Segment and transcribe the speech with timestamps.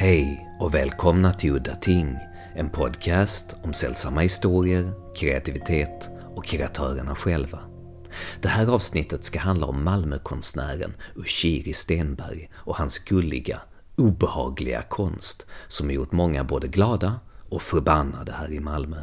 [0.00, 2.16] Hej och välkomna till Udda Ting,
[2.54, 7.58] en podcast om sällsamma historier, kreativitet och kreatörerna själva.
[8.42, 13.60] Det här avsnittet ska handla om Malmökonstnären Ushiri Stenberg och hans gulliga,
[13.96, 19.02] obehagliga konst som gjort många både glada och förbannade här i Malmö.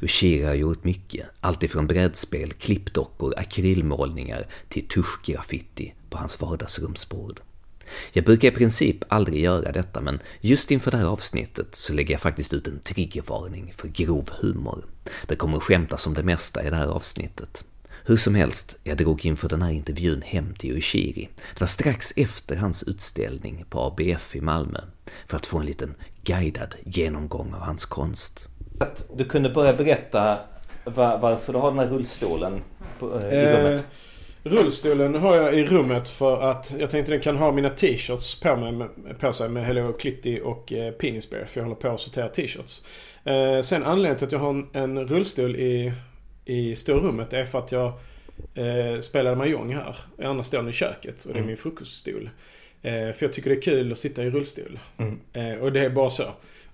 [0.00, 7.40] Ushiri har gjort mycket, alltifrån brädspel, klippdockor, akrylmålningar till tuschgraffiti på hans vardagsrumsbord.
[8.12, 12.14] Jag brukar i princip aldrig göra detta, men just inför det här avsnittet så lägger
[12.14, 14.84] jag faktiskt ut en triggervarning för grov humor.
[15.26, 17.64] Det kommer att skämtas om det mesta i det här avsnittet.
[18.04, 21.28] Hur som helst, jag drog inför den här intervjun hem till Ushiri.
[21.54, 24.80] Det var strax efter hans utställning på ABF i Malmö,
[25.26, 28.48] för att få en liten guidad genomgång av hans konst.
[29.16, 30.38] Du kunde börja berätta
[30.84, 32.62] varför du har den här rullstolen
[33.00, 33.84] eh, i rummet.
[34.42, 38.56] Rullstolen har jag i rummet för att jag tänkte den kan ha mina t-shirts på,
[38.56, 38.88] mig,
[39.20, 41.44] på sig med Hello Kitty och eh, Penis Bear.
[41.44, 42.82] För jag håller på att sortera t-shirts.
[43.24, 45.92] Eh, sen anledningen till att jag har en, en rullstol i,
[46.44, 47.92] i storrummet är för att jag
[48.54, 49.96] eh, spelade mahjong här.
[50.22, 51.46] Annars står den i köket och det är mm.
[51.46, 52.30] min frukoststol.
[52.82, 54.78] Eh, för jag tycker det är kul att sitta i rullstol.
[54.98, 55.20] Mm.
[55.32, 56.24] Eh, och det är bara så.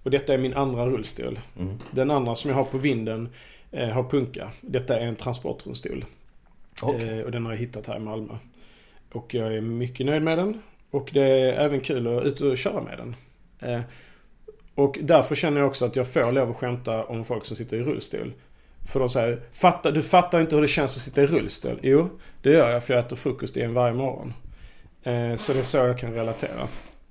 [0.02, 1.38] Och detta är min andra rullstol.
[1.58, 1.78] Mm.
[1.90, 3.28] Den andra som jag har på vinden
[3.72, 4.50] eh, har punka.
[4.60, 6.04] Detta är en transportrullstol.
[6.82, 7.18] Okay.
[7.18, 8.34] Eh, och den har jag hittat här i Malmö.
[9.12, 10.62] Och jag är mycket nöjd med den.
[10.90, 13.16] Och det är även kul att ut och köra med den.
[13.70, 13.80] Eh,
[14.74, 17.76] och därför känner jag också att jag får lov att skämta om folk som sitter
[17.76, 18.32] i rullstol.
[18.86, 21.78] För de säger, Fatta, du fattar inte hur det känns att sitta i rullstol.
[21.82, 22.08] Jo,
[22.42, 24.32] det gör jag för jag äter frukost i en varje morgon.
[25.02, 26.68] Eh, så det är så jag kan relatera.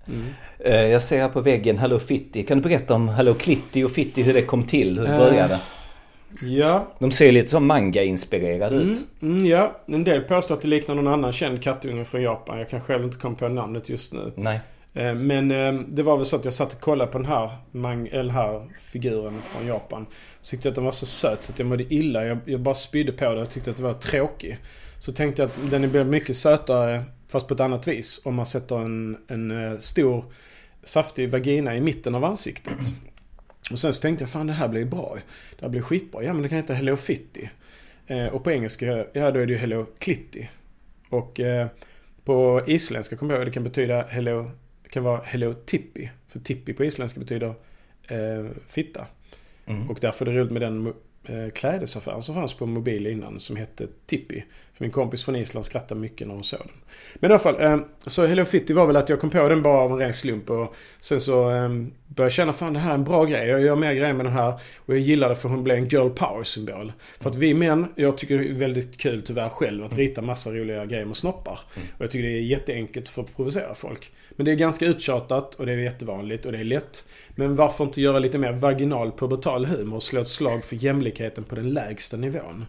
[0.08, 0.92] Mm.
[0.92, 2.44] Jag ser här på väggen Hello Fitty.
[2.44, 5.60] Kan du berätta om Hello Kitty och Fitty, hur det kom till, hur det började?
[6.42, 6.88] Ja.
[7.00, 9.00] De ser lite som manga-inspirerade mm, ut.
[9.22, 12.60] Mm, ja, en del påstår att det liknar någon annan känd kattunge från Japan.
[12.60, 14.32] Jag kan själv inte komma på namnet just nu.
[14.36, 14.60] Nej.
[14.94, 17.52] Eh, men eh, det var väl så att jag satt och kollade på den här,
[18.12, 20.06] den här figuren från Japan.
[20.42, 22.26] Så tyckte jag att den var så söt så att jag mådde illa.
[22.26, 24.58] Jag, jag bara spydde på det och tyckte att det var tråkig.
[25.00, 28.22] Så tänkte jag att den blir mycket sötare fast på ett annat vis.
[28.24, 30.26] Om man sätter en, en eh, stor
[30.84, 32.80] saftig vagina i mitten av ansiktet.
[33.72, 35.18] Och sen så tänkte jag, fan det här blir bra.
[35.56, 36.24] Det här blir skitbra.
[36.24, 37.48] Ja men det kan heta Hello Fitty.
[38.08, 40.46] Eh, och på engelska, ja då är det ju Hello Klitty.
[41.10, 41.68] Och eh,
[42.24, 44.52] på isländska kommer jag ihåg, det kan betyda Hello,
[44.84, 46.10] det kan vara Hello Tippi.
[46.28, 47.54] För Tippi på isländska betyder
[48.08, 49.08] eh, fitta.
[49.66, 49.90] Mm.
[49.90, 50.94] Och därför är det roligt med den
[51.26, 54.44] eh, klädesaffären som fanns på mobil innan som hette Tippi.
[54.78, 56.70] För min kompis från Island skrattade mycket när hon såg den.
[57.16, 57.78] Men i alla fall, eh,
[58.08, 60.50] så Hello Fitty var väl att jag kom på den bara av en ren slump.
[60.50, 61.70] Och sen så eh,
[62.08, 63.48] började jag känna, fan det här är en bra grej.
[63.48, 64.54] Jag gör mer grejer med den här.
[64.86, 66.92] Och jag gillar det för hon blev en girl power symbol.
[67.20, 70.50] För att vi män, jag tycker det är väldigt kul tyvärr själv att rita massa
[70.50, 71.60] roliga grejer med snoppar.
[71.98, 74.12] Och jag tycker det är jätteenkelt för att provocera folk.
[74.30, 77.04] Men det är ganska uttjatat och det är jättevanligt och det är lätt.
[77.36, 81.44] Men varför inte göra lite mer vaginal pubertal humor och slå ett slag för jämlikheten
[81.44, 82.66] på den lägsta nivån?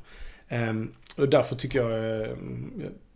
[0.50, 2.28] Um, och därför tycker jag, eh,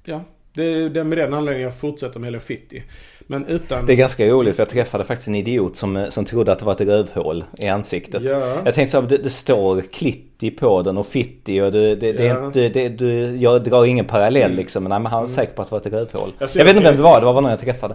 [0.05, 0.21] ja,
[0.53, 0.65] det
[1.01, 2.83] är med den anledningen jag fortsätter med Hello Fitty.
[3.27, 3.87] Men utan...
[3.87, 6.59] Det är ganska roligt för jag träffade faktiskt en idiot som, eh, som trodde att
[6.59, 8.23] det var ett rövhål i ansiktet.
[8.23, 8.63] Ja.
[8.65, 12.13] Jag tänkte så här, det, det står Klitti på den och Fitti och det, det,
[12.13, 12.37] det ja.
[12.37, 14.57] är inte, det, det, jag drar ingen parallell mm.
[14.57, 14.83] liksom.
[14.83, 15.37] Men nej, men han var mm.
[15.37, 16.31] säker på att det var ett rövhål.
[16.39, 17.95] Alltså, jag vet inte vem det var, det var någon jag träffade.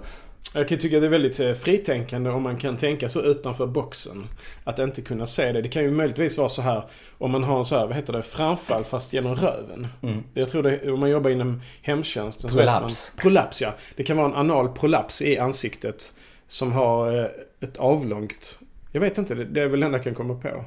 [0.54, 4.24] Jag kan tycka det är väldigt eh, fritänkande om man kan tänka så utanför boxen.
[4.64, 5.62] Att inte kunna se det.
[5.62, 6.84] Det kan ju möjligtvis vara så här
[7.18, 9.88] om man har en så här, vad heter det, framfall fast genom röven.
[10.04, 10.24] Mm.
[10.34, 13.12] Jag tror det, om man jobbar inom hemtjänsten så prolaps.
[13.14, 13.74] Man, prolaps ja.
[13.96, 16.14] Det kan vara en anal prolaps i ansiktet.
[16.48, 17.26] Som har eh,
[17.62, 18.60] ett avlångt,
[18.92, 20.66] jag vet inte, det är väl det enda jag kan komma på.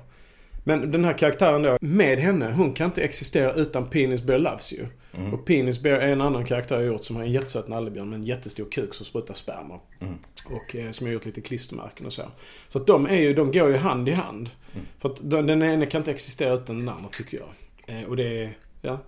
[0.65, 4.73] Men den här karaktären då, med henne, hon kan inte existera utan Penis Bear Loves
[4.73, 4.87] You.
[5.13, 5.35] Mm.
[5.35, 8.17] Och Penis Bear är en annan karaktär jag gjort som har en jättesöt nallebjörn med
[8.17, 9.81] en jättestor kuk som sprutar sperma.
[10.01, 10.15] Mm.
[10.45, 12.23] Och eh, som jag har gjort lite klistermärken och så.
[12.69, 14.51] Så att de är ju, de går ju hand i hand.
[14.75, 14.87] Mm.
[14.99, 17.99] För att den, den ena kan inte existera utan den andra tycker jag.
[17.99, 18.53] Eh, och det är,
[18.83, 18.99] ja.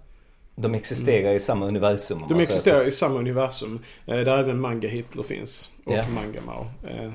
[0.54, 2.22] De existerar i samma universum.
[2.28, 3.78] De existerar i samma universum.
[4.06, 5.70] Eh, där även Manga Hitler finns.
[5.84, 6.10] Och yeah.
[6.10, 6.66] Manga Mao.
[6.88, 7.10] Eh,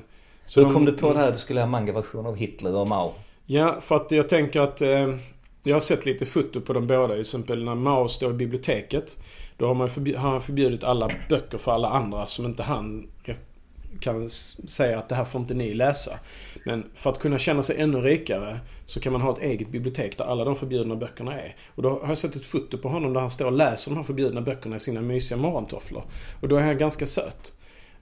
[0.46, 1.32] så Hur kom de, du på det här?
[1.32, 3.14] Du skulle ha manga-version av Hitler och Mao?
[3.46, 5.14] Ja, för att jag tänker att eh,
[5.62, 7.08] jag har sett lite foto på de båda.
[7.08, 9.16] Till exempel när Mao står i biblioteket.
[9.56, 13.08] Då har, man förbi- har han förbjudit alla böcker för alla andra som inte han
[14.00, 14.30] kan
[14.68, 16.18] säga att det här får inte ni läsa.
[16.64, 20.18] Men för att kunna känna sig ännu rikare så kan man ha ett eget bibliotek
[20.18, 21.56] där alla de förbjudna böckerna är.
[21.74, 23.96] Och då har jag sett ett foto på honom där han står och läser de
[23.96, 26.04] här förbjudna böckerna i sina mysiga morgontofflor.
[26.40, 27.52] Och då är han ganska söt.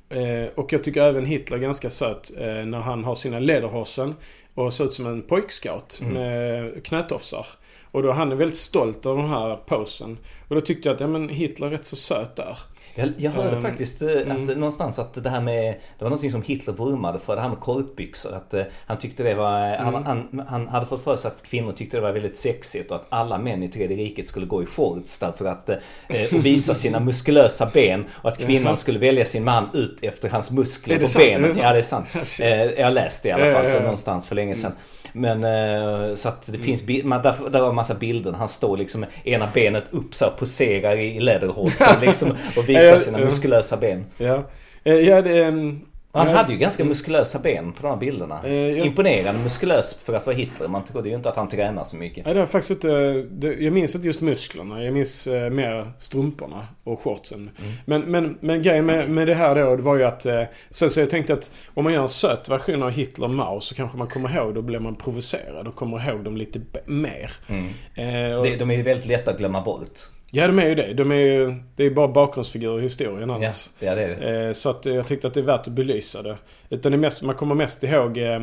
[0.08, 4.14] Eh, och jag tycker även Hitler är ganska söt eh, när han har sina lederhosen
[4.54, 6.12] och ser ut som en pojkscout mm.
[6.12, 7.46] med knätofsar.
[7.90, 10.18] Och då han är väldigt stolt av den här posen.
[10.48, 12.58] Och då tyckte jag att ja, men Hitler är rätt så söt där.
[12.94, 14.46] Jag, jag hörde um, faktiskt eh, att, mm.
[14.46, 17.60] någonstans att det här med, det var någonting som Hitler vurmade för, det här med
[17.60, 18.34] kortbyxor.
[18.34, 19.94] Att uh, han tyckte det var, mm.
[19.94, 22.96] han, han, han, hade fått för sig att kvinnor tyckte det var väldigt sexigt och
[22.96, 27.00] att alla män i tredje riket skulle gå i shorts därför att uh, visa sina
[27.00, 31.58] muskulösa ben och att kvinnan skulle välja sin man ut efter hans muskler på benen.
[31.58, 32.06] Ja det är sant.
[32.40, 32.46] Uh,
[32.80, 34.66] jag läste det i alla fall så någonstans för länge sedan.
[34.66, 34.78] Mm.
[35.16, 38.32] Men eh, så att det finns, man, där, där var en massa bilder.
[38.32, 43.18] Han står liksom med ena benet upp så poserar i läderhosen liksom och visar sina
[43.18, 44.04] muskulösa ben.
[44.16, 44.42] Ja,
[44.82, 45.80] ja det, um,
[46.18, 48.40] han hade ju ganska muskulösa ben på de här bilderna.
[48.44, 48.84] Eh, ja.
[48.84, 50.68] Imponerande muskulös för att vara Hitler.
[50.68, 52.24] Man trodde ju inte att han tränade så mycket.
[52.24, 53.12] Nej, det var faktiskt inte...
[53.30, 54.84] Det, jag minns inte just musklerna.
[54.84, 57.38] Jag minns eh, mer strumporna och shortsen.
[57.38, 57.72] Mm.
[57.84, 60.26] Men, men, men grejen med, med det här då, det var ju att...
[60.26, 63.34] Eh, sen så jag tänkte att om man gör en söt version av Hitler och
[63.34, 66.60] Mao så kanske man kommer ihåg, då blir man provocerad och kommer ihåg dem lite
[66.86, 67.32] mer.
[67.48, 67.68] Mm.
[67.94, 69.98] Eh, och, de är ju väldigt lätta att glömma bort.
[70.36, 70.94] Ja, de är ju det.
[70.94, 73.70] De är ju, det är bara bakgrundsfigurer i historien annars.
[73.78, 74.46] Ja, det är det.
[74.46, 76.36] Eh, så att jag tyckte att det är värt att belysa det.
[76.70, 78.40] Utan det mest, man kommer mest ihåg, eh,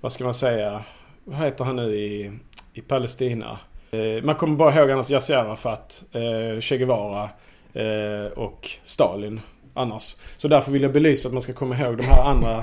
[0.00, 0.82] vad ska man säga,
[1.24, 2.32] vad heter han nu i,
[2.72, 3.58] i Palestina?
[3.90, 6.02] Eh, man kommer bara ihåg hans Yasser Arafat,
[6.60, 7.30] Che Guevara
[8.34, 9.40] och Stalin
[9.74, 10.16] annars.
[10.36, 12.62] Så därför vill jag belysa att man ska komma ihåg de här andra.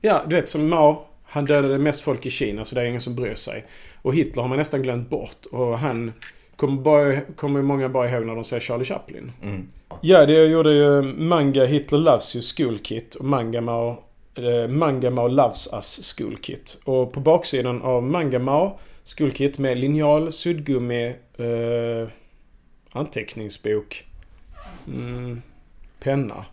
[0.00, 1.06] Ja, du vet som Mao.
[1.24, 3.64] Han dödade mest folk i Kina så det är ingen som bryr sig.
[4.02, 5.46] Och Hitler har man nästan glömt bort.
[5.50, 6.12] Och han
[6.56, 9.32] Kommer, bara, kommer många bara ihåg när de ser Charlie Chaplin.
[9.42, 9.68] Mm.
[10.00, 13.96] Ja, det jag gjorde ju Manga Hitler Loves You School Kit och Manga Mao,
[14.34, 16.78] eh, Manga Mao Loves Us School Kit.
[16.84, 21.06] Och på baksidan av Manga Mao School Kit med linjal, suddgummi,
[21.36, 22.08] eh,
[22.92, 24.04] anteckningsbok,
[24.86, 25.42] mm,
[26.00, 26.44] penna.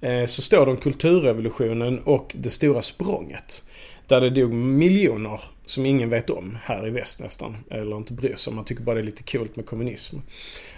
[0.00, 3.62] Eh, så står det om kulturrevolutionen och det stora språnget.
[4.06, 7.56] Där det dog miljoner som ingen vet om här i väst nästan.
[7.70, 8.56] Eller inte bryr sig om.
[8.56, 10.16] Man tycker bara det är lite coolt med kommunism.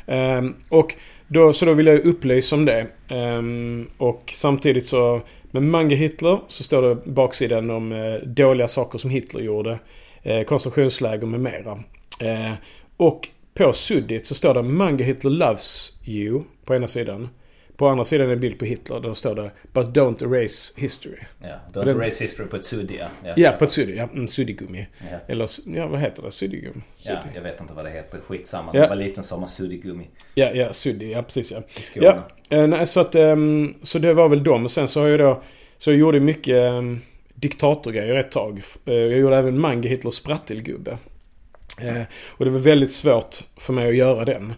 [0.07, 0.95] Um, och
[1.29, 2.87] då, så då vill jag upplysa om det.
[3.11, 5.21] Um, och samtidigt så
[5.51, 9.79] med Manga Hitler så står det baksidan om uh, dåliga saker som Hitler gjorde.
[10.27, 11.73] Uh, koncentrationsläger med mera.
[11.73, 12.55] Uh,
[12.97, 17.29] och på suddigt så står det Manga Hitler loves you på ena sidan.
[17.79, 19.01] På andra sidan är en bild på Hitler.
[19.01, 21.19] Där står det But don't erase history.
[21.43, 23.33] Ja, don't den, erase history på ett suddi ja.
[23.37, 23.51] ja.
[23.51, 23.97] På ett suddi.
[23.97, 24.87] Ja, en suddigummi.
[25.11, 25.19] Ja.
[25.27, 26.31] Eller, ja vad heter det?
[26.31, 26.83] Suddigummi?
[26.97, 28.21] Ja, jag vet inte vad det heter.
[28.27, 28.71] Skitsamma.
[28.75, 28.83] Ja.
[28.83, 30.09] Det var liten som en suddigummi.
[30.35, 31.13] Ja, ja, suddi.
[31.13, 31.59] Ja, precis ja.
[31.59, 32.07] I Skåne.
[32.07, 34.69] Ja, eh, nej, så att, um, så det var väl dem.
[34.69, 35.43] Sen så har jag då,
[35.79, 37.01] så jag gjorde mycket um,
[37.35, 38.63] diktatorgrejer ett tag.
[38.89, 40.99] Uh, jag gjorde även Mange Hitlers sprattelgubbe.
[41.85, 44.55] Uh, och det var väldigt svårt för mig att göra den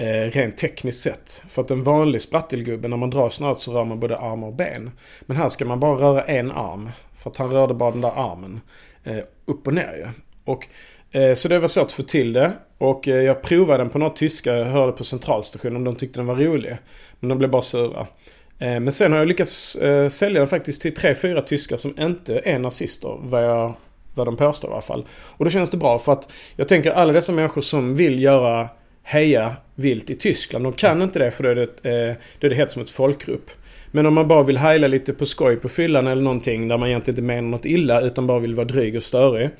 [0.00, 1.42] eh, rent tekniskt sett.
[1.48, 4.54] För att en vanlig sprattelgubbe, när man drar snart så rör man både armar och
[4.54, 4.90] ben.
[5.20, 6.90] Men här ska man bara röra en arm.
[7.22, 8.60] För att han rörde bara den där armen
[9.04, 10.06] eh, upp och ner ju.
[10.44, 10.66] Och,
[11.20, 12.52] eh, så det var svårt att få till det.
[12.78, 16.18] Och eh, jag provade den på några tyska, jag hörde på centralstationen, om de tyckte
[16.18, 16.76] den var rolig.
[17.20, 18.06] Men de blev bara sura.
[18.58, 21.98] Eh, men sen har jag lyckats eh, sälja den faktiskt till tre, fyra tyskar som
[21.98, 23.18] inte är nazister.
[23.22, 23.74] Vad jag
[24.14, 25.06] vad de påstår i alla fall.
[25.10, 28.68] Och då känns det bra för att jag tänker alla dessa människor som vill göra
[29.02, 30.64] heja vilt i Tyskland.
[30.64, 33.50] De kan inte det för då är det, eh, då är det hets mot folkgrupp.
[33.90, 36.88] Men om man bara vill heila lite på skoj på fyllan eller någonting där man
[36.88, 39.50] egentligen inte menar något illa utan bara vill vara dryg och störig.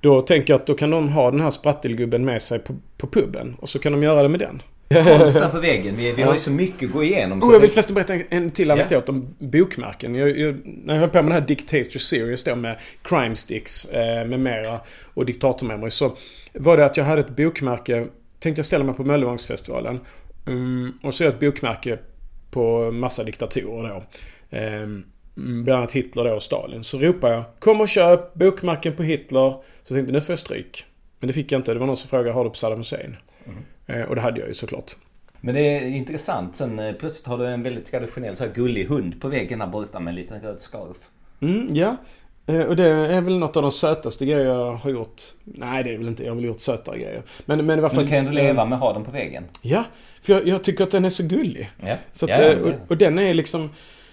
[0.00, 3.06] Då tänker jag att då kan de ha den här sprattelgubben med sig på, på
[3.06, 4.62] puben och så kan de göra det med den.
[4.90, 5.96] Konsten på väggen.
[5.96, 7.42] Vi, vi har ju så mycket att gå igenom.
[7.42, 9.08] Oh, jag vill förresten berätta en till anekdot yeah.
[9.08, 10.14] om bokmärken.
[10.14, 13.84] Jag, jag, när jag höll på med den här Dictator Series då med Crime Sticks
[13.84, 14.78] eh, med mera
[15.14, 16.16] och Diktator Memory så
[16.52, 18.06] var det att jag hade ett bokmärke
[18.38, 20.00] tänkte jag ställa mig på Möllevångsfestivalen.
[20.46, 21.98] Um, och så är jag ett bokmärke
[22.50, 24.02] på massa diktatorer då.
[24.58, 25.04] Um,
[25.34, 26.84] bland annat Hitler då och Stalin.
[26.84, 29.50] Så ropar jag Kom och köp bokmärken på Hitler.
[29.82, 30.84] Så jag tänkte nu får jag stryk.
[31.20, 31.74] Men det fick jag inte.
[31.74, 33.16] Det var någon som frågade har du på Saddam Hussein?
[33.44, 34.00] Mm.
[34.00, 34.96] Uh, och det hade jag ju såklart.
[35.40, 36.56] Men det är intressant.
[36.56, 39.66] Sen eh, plötsligt har du en väldigt traditionell så här gullig hund på väggen där
[39.66, 40.96] borta med en liten röd scarf.
[41.40, 41.96] Mm, ja.
[42.48, 45.22] Eh, och det är väl något av de sötaste grejer jag har gjort.
[45.44, 47.22] Nej det är väl inte, jag har väl gjort sötare grejer.
[47.44, 47.98] Men, men i alla fall...
[47.98, 49.44] Men kan du leva med att ha den på väggen?
[49.62, 49.84] Ja,
[50.22, 51.70] för jag, jag tycker att den är så gullig.
[51.86, 51.96] Ja.
[52.12, 53.70] Så att, ja, ja, och, och, den är liksom...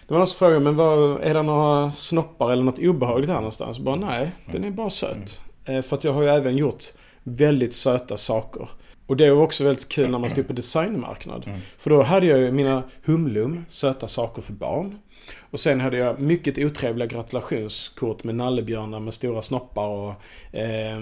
[0.08, 3.38] Det var någon som frågade men vad, är det några snoppar eller något obehagligt här
[3.38, 3.80] någonstans?
[3.80, 5.40] Bara nej, den är bara söt.
[5.66, 5.84] Mm.
[5.84, 6.84] För att jag har ju även gjort
[7.24, 8.68] väldigt söta saker.
[9.08, 11.44] Och det är också väldigt kul när man står på designmarknad.
[11.48, 11.60] Mm.
[11.78, 15.00] För då hade jag ju mina Humlum, söta saker för barn.
[15.38, 20.14] Och sen hade jag mycket otrevliga gratulationskort med nallebjörnar med stora snoppar och...
[20.56, 21.02] Eh,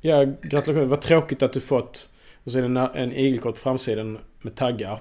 [0.00, 0.86] ja, gratulationer.
[0.86, 2.08] Vad tråkigt att du fått...
[2.44, 5.00] Och så är det en, igelkott på framsidan med taggar.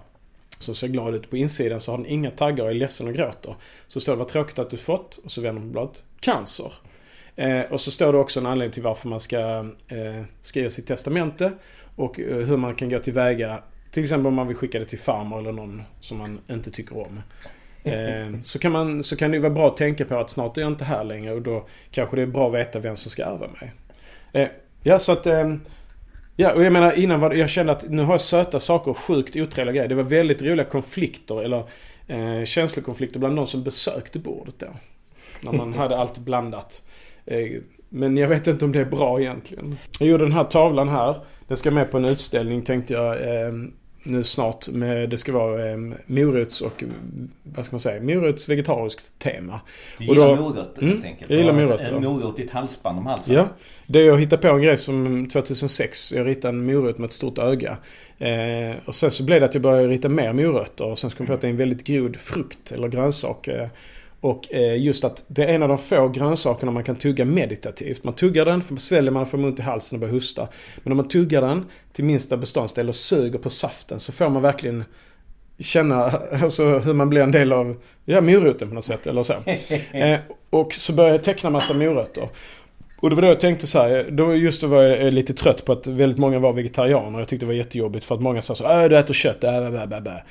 [0.60, 1.30] Som ser glad ut.
[1.30, 3.56] På insidan så har den inga taggar och är ledsen och gråter.
[3.88, 6.04] Så står det vad tråkigt att du fått och så vänder man på bladet.
[6.20, 6.72] Cancer.
[7.36, 9.40] Eh, och så står det också en anledning till varför man ska
[9.88, 11.52] eh, skriva sitt testamente.
[11.96, 13.60] Och eh, hur man kan gå tillväga.
[13.92, 16.98] Till exempel om man vill skicka det till farmor eller någon som man inte tycker
[16.98, 17.22] om.
[17.86, 20.62] Eh, så, kan man, så kan det vara bra att tänka på att snart är
[20.62, 23.24] jag inte här längre och då kanske det är bra att veta vem som ska
[23.24, 23.72] ärva mig.
[24.34, 24.48] Eh,
[24.84, 25.28] ja, så att...
[25.28, 25.56] Eh,
[26.36, 28.92] ja, och jag menar innan var det, jag kände att nu har jag söta saker
[28.92, 29.88] och sjukt otrevliga grejer.
[29.88, 31.64] Det var väldigt roliga konflikter eller
[32.08, 34.68] eh, känslokonflikter bland de som besökte bordet då.
[35.42, 36.82] När man hade allt blandat.
[37.26, 39.78] Eh, men jag vet inte om det är bra egentligen.
[40.00, 41.26] Jag gjorde den här tavlan här.
[41.48, 43.18] Den ska med på en utställning tänkte jag.
[44.08, 44.68] Nu snart.
[44.70, 46.84] Med, det ska vara eh, morots och,
[47.44, 49.60] vad ska man säga, morots vegetariskt tema.
[49.98, 51.30] Du gillar och då, morötter mm, helt enkelt?
[51.30, 51.94] Jag gillar morötter.
[51.94, 53.36] En morot i ett halsband om halsen?
[53.36, 53.48] Ja.
[53.88, 56.14] Det jag hittade på en grej som 2006.
[56.14, 57.78] Jag ritade en morot med ett stort öga.
[58.18, 60.86] Eh, och sen så blev det att jag började rita mer morötter.
[60.86, 63.48] Och sen så kom jag på att det är en väldigt god frukt eller grönsak.
[63.48, 63.68] Eh,
[64.26, 68.04] och eh, just att det är en av de få grönsakerna man kan tugga meditativt.
[68.04, 70.48] Man tuggar den, för sväljer man får ont i halsen och börjar hosta.
[70.84, 74.42] Men om man tuggar den till minsta beståndsdel och suger på saften så får man
[74.42, 74.84] verkligen
[75.60, 76.04] känna
[76.44, 79.08] alltså, hur man blir en del av ja, moroten på något sätt.
[79.08, 79.34] Eller så.
[79.92, 82.30] Eh, och så började jag teckna massa morötter.
[83.00, 85.66] Och det var då jag tänkte så här, då just då var jag lite trött
[85.66, 87.20] på att väldigt många var vegetarianer.
[87.20, 89.72] Jag tyckte det var jättejobbigt för att många sa så äh, du äter kött, äh,
[89.72, 90.24] bä, bä, bä.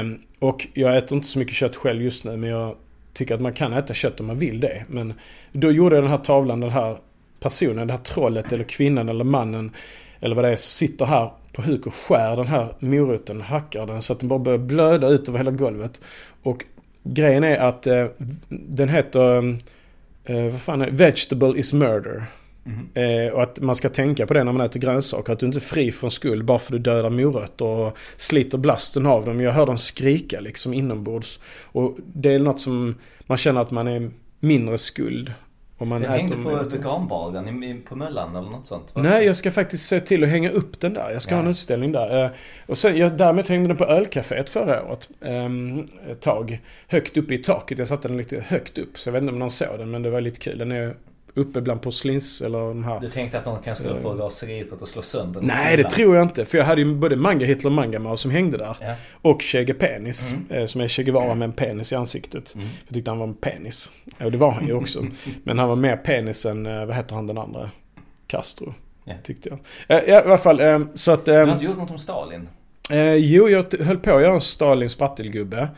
[0.00, 2.76] Um, Och jag äter inte så mycket kött själv just nu men jag
[3.12, 4.84] tycker att man kan äta kött om man vill det.
[4.88, 5.14] Men
[5.52, 6.96] då gjorde jag den här tavlan, den här
[7.40, 9.70] personen, det här trollet eller kvinnan eller mannen
[10.20, 14.02] eller vad det är, sitter här på huk och skär den här moroten, hackar den
[14.02, 16.00] så att den bara börjar blöda ut över hela golvet.
[16.42, 16.64] Och
[17.02, 18.06] grejen är att eh,
[18.48, 19.38] den heter,
[20.24, 20.92] eh, eh vad fan är det?
[20.92, 22.24] Vegetable is murder.
[22.66, 23.26] Mm.
[23.26, 25.32] Eh, och att man ska tänka på det när man äter grönsaker.
[25.32, 28.58] Att du inte är fri från skuld bara för att du dödar morötter och sliter
[28.58, 29.40] blasten av dem.
[29.40, 31.40] Jag hör dem skrika liksom inombords.
[31.64, 32.94] Och det är något som
[33.26, 35.32] man känner att man är mindre skuld.
[35.78, 38.92] Om man den hängde på veganbaren på Möllan eller något sånt?
[38.94, 41.10] Nej, jag ska faktiskt se till att hänga upp den där.
[41.10, 41.36] Jag ska ja.
[41.36, 42.24] ha en utställning där.
[42.24, 42.30] Eh,
[42.66, 45.08] och sen, jag, därmed hängde den på ölcaféet förra året.
[45.20, 46.60] Um, ett tag.
[46.88, 47.78] Högt uppe i taket.
[47.78, 48.98] Jag satte den lite högt upp.
[48.98, 50.58] Så jag vet inte om någon såg den, men det var lite kul.
[50.58, 50.94] Den är
[51.34, 53.00] uppe bland porslins eller de här.
[53.00, 55.40] Du tänkte att någon kanske skulle få raseriet att slå sönder?
[55.40, 56.44] Nej, det tror jag inte.
[56.44, 58.76] För jag hade ju både Manga Hitler och Manga som hängde där.
[58.80, 58.94] Ja.
[59.22, 60.32] Och Che Penis.
[60.32, 60.62] Mm.
[60.62, 62.54] Eh, som är Che Guevara med en penis i ansiktet.
[62.54, 62.66] Mm.
[62.86, 63.92] Jag tyckte han var en penis.
[64.20, 65.06] Och det var han ju också.
[65.44, 67.70] Men han var mer penis än, eh, vad heter han den andra?
[68.26, 68.74] Castro.
[69.04, 69.14] Ja.
[69.22, 69.58] Tyckte jag.
[69.98, 71.24] Eh, ja, i alla fall så att...
[71.24, 72.48] Du har inte gjort något om Stalin?
[72.90, 75.68] Eh, jo, jag höll på att göra en Stalin sprattelgubbe.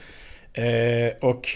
[0.52, 1.48] Eh, och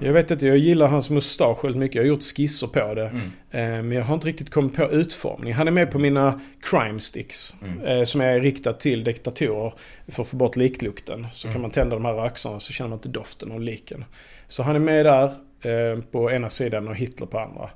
[0.00, 1.94] jag vet inte, jag gillar hans mustasch väldigt mycket.
[1.94, 3.06] Jag har gjort skisser på det.
[3.06, 3.22] Mm.
[3.50, 5.54] Eh, men jag har inte riktigt kommit på utformning.
[5.54, 7.54] Han är med på mina crime sticks.
[7.62, 7.80] Mm.
[7.80, 9.72] Eh, som är riktat till diktatorer.
[10.08, 11.26] För att få bort liklukten.
[11.32, 11.54] Så mm.
[11.54, 14.04] kan man tända de här röksarna så känner man inte doften av liken.
[14.46, 15.24] Så han är med där
[15.62, 17.70] eh, på ena sidan och Hitler på andra.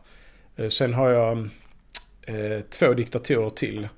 [0.71, 1.49] Sen har jag
[2.71, 3.89] två diktatorer till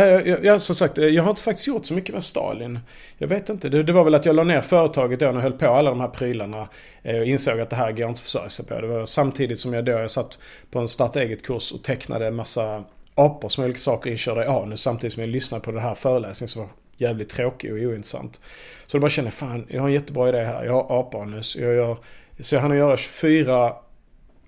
[0.00, 2.78] jag, ja, som sagt, eh, jag har inte faktiskt gjort så mycket med Stalin.
[3.18, 3.68] Jag vet inte.
[3.68, 6.00] Det, det var väl att jag la ner företaget då och höll på alla de
[6.00, 6.68] här prylarna.
[7.02, 8.80] Eh, och insåg att det här går inte att försörja sig på.
[8.80, 10.38] Det var samtidigt som jag då jag satt
[10.70, 12.84] på en starta eget-kurs och tecknade en massa
[13.14, 14.80] apor som olika saker inkörda i anus.
[14.80, 18.40] Samtidigt som jag lyssnade på den här föreläsningen som var jävligt tråkig och ointressant.
[18.86, 20.64] Så då bara kände, fan, jag har en jättebra idé här.
[20.64, 21.56] Jag har apanus.
[21.56, 21.96] Jag gör,
[22.40, 23.72] så jag hann göra 24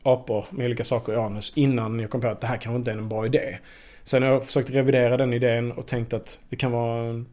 [0.02, 2.90] apor med olika saker i anus innan jag kom på att det här kanske inte
[2.90, 3.58] är en bra idé.
[4.06, 7.26] Sen har jag försökt revidera den idén och tänkt att det kan vara en,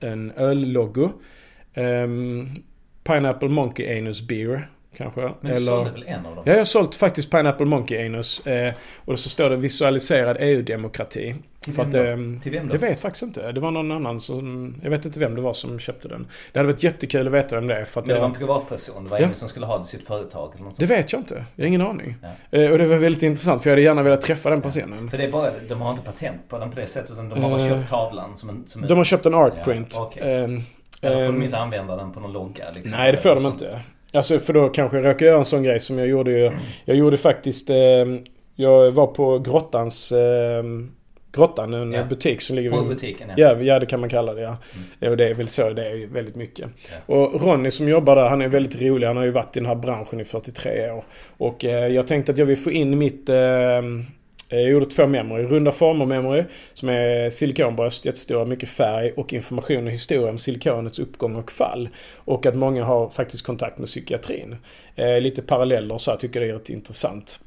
[0.00, 1.04] en ölloggo.
[1.04, 1.12] Um,
[1.74, 2.48] ehm,
[3.04, 4.70] Pineapple Monkey Anus Beer.
[4.96, 5.20] Kanske.
[5.20, 5.72] Men du Eller...
[5.72, 6.44] sålde väl en av dem?
[6.46, 8.46] Ja, jag har sålt faktiskt Pineapple Monkey Anus.
[8.46, 11.34] Eh, och så står det visualiserad EU-demokrati.
[11.60, 11.98] Till vem, att, då?
[11.98, 12.72] Eh, Till vem då?
[12.72, 13.52] Det vet faktiskt inte.
[13.52, 14.74] Det var någon annan som...
[14.82, 16.26] Jag vet inte vem det var som köpte den.
[16.52, 17.84] Det hade varit jättekul att veta vem det är.
[17.84, 19.04] För att Men det var en privatperson?
[19.04, 19.24] Det var ja.
[19.24, 20.52] ingen som skulle ha sitt företag?
[20.54, 21.44] Eller något det vet jag inte.
[21.56, 22.14] Jag har ingen aning.
[22.22, 22.58] Ja.
[22.58, 25.04] Eh, och det var väldigt intressant för jag hade gärna velat träffa den personen.
[25.04, 25.10] Ja.
[25.10, 27.42] För det är bara, de har inte patent på den på det sättet utan de
[27.42, 28.64] har bara uh, köpt tavlan som en...
[28.68, 29.92] Som de har köpt en artprint.
[29.94, 30.44] Ja, okay.
[30.44, 30.62] um,
[31.02, 32.70] Eller får de ehm, inte använda den på någon logga?
[32.70, 33.80] Liksom, nej, det får de inte.
[34.12, 36.50] Alltså för då kanske jag råkar göra en sån grej som jag gjorde ju.
[36.84, 37.76] Jag gjorde faktiskt, eh,
[38.54, 40.64] jag var på Grottans eh,
[41.32, 42.04] Grottan, en ja.
[42.04, 42.88] butik som ligger vid...
[42.88, 43.34] Butiken ja.
[43.36, 43.62] ja.
[43.62, 44.56] Ja, det kan man kalla det ja.
[45.00, 45.10] Mm.
[45.10, 46.68] Och det är väl så det är väldigt mycket.
[46.90, 47.14] Ja.
[47.14, 49.06] Och Ronny som jobbar där, han är väldigt rolig.
[49.06, 51.04] Han har ju varit i den här branschen i 43 år.
[51.36, 53.82] Och eh, jag tänkte att jag vill få in mitt Eh,
[54.48, 55.44] jag gjorde två memory.
[55.44, 60.98] Runda former memory som är silikonbröst, jättestora, mycket färg och information och historia om silikonets
[60.98, 61.88] uppgång och fall.
[62.16, 64.56] Och att många har faktiskt kontakt med psykiatrin.
[64.96, 67.40] Eh, lite paralleller så här tycker jag det är rätt intressant.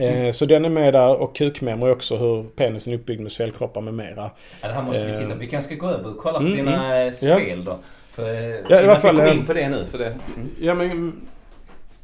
[0.00, 3.80] Eh, så den är med där och kukmemory också hur penisen är uppbyggd med cellkroppar
[3.80, 4.30] med mera.
[4.60, 5.38] Ja, det här måste vi titta på.
[5.38, 7.14] Vi kanske ska gå över och kolla på mm, dina mm.
[7.14, 7.78] spel då.
[8.12, 8.24] För,
[8.68, 9.16] ja, i alla fall.
[9.16, 9.86] gå in på det nu.
[9.90, 10.14] För det.
[10.60, 11.12] Ja, men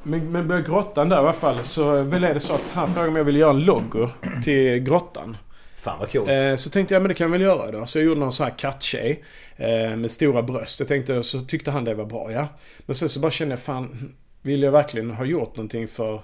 [0.05, 3.09] men, men med grottan där i alla fall så blev det så att han frågade
[3.09, 4.09] om jag ville göra en logo
[4.45, 5.37] till grottan.
[5.77, 6.29] Fan vad coolt.
[6.31, 7.87] Eh, så tänkte jag, men det kan jag väl göra då.
[7.87, 9.25] Så jag gjorde någon sån här katttjej.
[9.57, 10.81] Eh, med stora bröst.
[10.81, 12.49] Jag tänkte, så tyckte han det var bra ja.
[12.87, 14.15] Men sen så bara kände jag, fan.
[14.43, 16.15] Vill jag verkligen ha gjort någonting för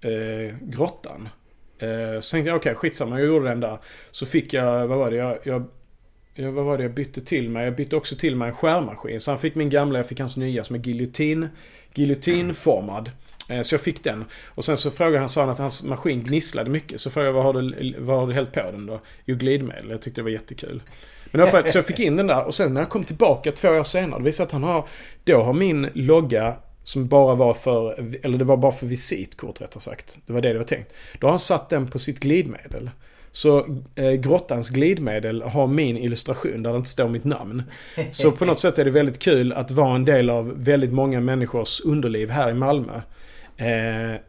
[0.00, 1.28] eh, grottan?
[1.78, 3.18] Eh, så tänkte jag, okej okay, skitsamma.
[3.18, 3.78] Jag gjorde den där.
[4.10, 5.16] Så fick jag, vad var det?
[5.16, 5.66] Jag, jag,
[6.34, 7.64] jag, vad var det jag bytte till mig?
[7.64, 9.20] Jag bytte också till mig en skärmaskin.
[9.20, 11.48] Så han fick min gamla, jag fick hans nya som är giljotin,
[11.94, 13.10] giljotinformad.
[13.50, 14.24] Eh, så jag fick den.
[14.46, 17.00] Och sen så frågade han, sa han att hans maskin gnisslade mycket.
[17.00, 19.00] Så frågade jag vad har du, vad har du hällt på den då?
[19.24, 19.90] Jo, glidmedel.
[19.90, 20.82] Jag tyckte det var jättekul.
[21.30, 23.04] Men i alla fall, så jag fick in den där och sen när jag kom
[23.04, 24.88] tillbaka två år senare, det visade att han har,
[25.24, 29.80] då har min logga som bara var för, eller det var bara för visitkort rättare
[29.80, 30.18] sagt.
[30.26, 30.92] Det var det det var tänkt.
[31.18, 32.90] Då har han satt den på sitt glidmedel.
[33.34, 37.62] Så eh, grottans glidmedel har min illustration där det inte står mitt namn.
[38.10, 41.20] Så på något sätt är det väldigt kul att vara en del av väldigt många
[41.20, 43.00] människors underliv här i Malmö.
[43.56, 44.20] Eh,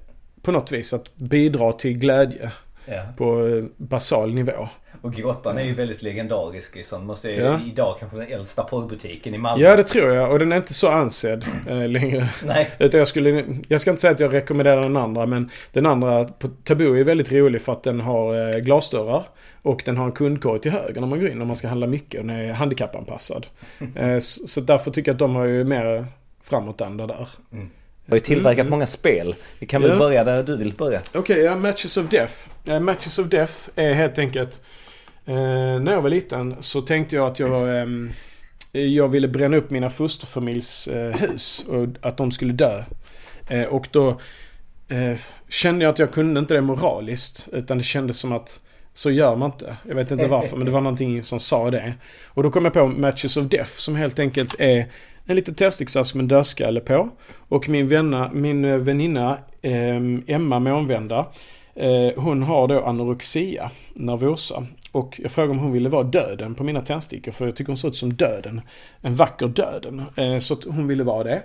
[0.41, 2.51] på något vis att bidra till glädje.
[2.86, 3.01] Ja.
[3.18, 4.68] På eh, basal nivå.
[5.01, 6.86] Och Grottan är ju väldigt legendarisk.
[6.86, 7.60] Sån måste ja.
[7.65, 9.65] idag kanske den äldsta porrbutiken i Malmö.
[9.65, 10.32] Ja det tror jag.
[10.32, 12.30] Och den är inte så ansedd eh, längre.
[12.46, 12.70] Nej.
[12.80, 15.25] Utan jag skulle, jag ska inte säga att jag rekommenderar den andra.
[15.25, 19.24] Men den andra på Tabu är väldigt rolig för att den har eh, glasdörrar.
[19.62, 21.88] Och den har en kundkorg till höger när man går in om man ska handla
[21.88, 22.22] mycket.
[22.22, 23.48] Den är handikappanpassad.
[23.96, 26.06] eh, så, så därför tycker jag att de har ju mer
[26.44, 27.30] framåtanda där.
[27.51, 27.70] Mm.
[28.05, 28.69] Du har ju tillverkat mm.
[28.69, 29.35] många spel.
[29.59, 29.97] Vi kan väl ja.
[29.97, 31.00] börja där du vill börja.
[31.00, 31.55] Okej, okay, ja.
[31.55, 32.33] Matches of Death.
[32.67, 34.62] Uh, Matches of Death är helt enkelt...
[35.29, 35.35] Uh,
[35.79, 37.83] när jag var liten så tänkte jag att jag...
[37.83, 38.12] Um,
[38.71, 42.83] jag ville bränna upp mina fosterfamiljs uh, hus och att de skulle dö.
[43.69, 44.19] och då
[45.50, 47.47] kände jag att jag kunde inte det moraliskt.
[47.51, 48.59] Utan det kändes som att
[48.95, 49.77] så gör man inte.
[49.87, 51.93] Jag vet inte varför men det var någonting som sa det.
[52.25, 54.85] Och då kom jag på Matches of Death som helt enkelt är
[55.25, 57.09] en liten tändsticksask med en dödskalle på.
[57.49, 59.97] Och min, vänna, min eh, väninna eh,
[60.27, 61.27] Emma Månvända
[61.75, 64.65] eh, hon har då anorexia nervosa.
[64.91, 67.77] Och jag frågade om hon ville vara döden på mina tändstickor för jag tycker hon
[67.77, 68.61] ser ut som döden.
[69.01, 70.03] En vacker döden.
[70.15, 71.43] Eh, så hon ville vara det.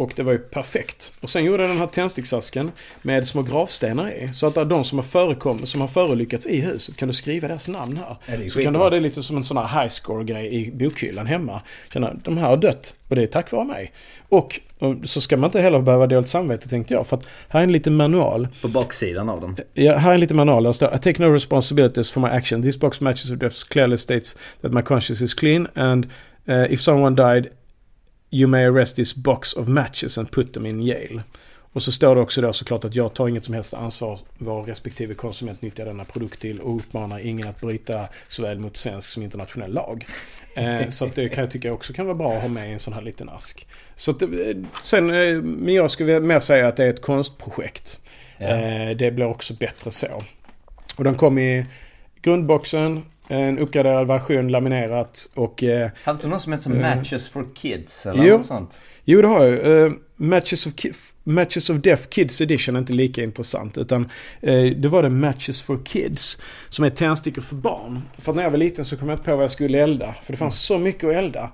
[0.00, 1.12] Och det var ju perfekt.
[1.20, 4.34] Och sen gjorde jag den här tändsticksasken med små gravstenar i.
[4.34, 7.68] Så att de som har förekommit, som har förolyckats i huset kan du skriva deras
[7.68, 8.48] namn här.
[8.48, 11.26] Så kan du ha det lite som en sån här high score grej i bokhyllan
[11.26, 11.62] hemma.
[11.92, 13.92] Känna, de här har dött och det är tack vare mig.
[14.28, 17.06] Och, och så ska man inte heller behöva dåligt samvete tänkte jag.
[17.06, 18.48] För att här är en liten manual.
[18.62, 19.56] På baksidan av dem?
[19.74, 20.62] Ja, här är en liten manual.
[20.62, 22.62] Där står I take no responsibilities for my action.
[22.62, 26.06] This box matches of deaths clearly states that my conscience is clean and
[26.48, 27.48] uh, if someone died
[28.30, 31.22] You may arrest this box of matches and put them in jail.
[31.72, 34.68] Och så står det också då såklart att jag tar inget som helst ansvar vad
[34.68, 39.22] respektive konsument nyttjar denna produkt till och uppmanar ingen att bryta såväl mot svensk som
[39.22, 40.06] internationell lag.
[40.54, 42.72] Eh, så att det kan jag tycka också kan vara bra att ha med i
[42.72, 43.66] en sån här liten ask.
[43.94, 44.28] Så att, eh,
[44.82, 48.00] sen, eh, men jag skulle mer säga att det är ett konstprojekt.
[48.38, 48.46] Ja.
[48.46, 50.22] Eh, det blir också bättre så.
[50.96, 51.66] Och den kom i
[52.22, 55.62] grundboxen, en uppgraderad version laminerat och...
[55.62, 58.78] Eh, Hade du någon som heter uh, Matches for Kids eller jo, något sånt?
[59.04, 59.66] Jo, det har jag.
[59.66, 60.72] Uh, Matches, of
[61.24, 63.78] Matches of Death Kids Edition är inte lika intressant.
[63.78, 64.00] Utan
[64.46, 66.38] uh, det var det Matches for Kids.
[66.68, 68.02] Som är tändstickor för barn.
[68.18, 70.14] För när jag var liten så kom jag inte på vad jag skulle elda.
[70.22, 70.80] För det fanns mm.
[70.80, 71.50] så mycket att elda.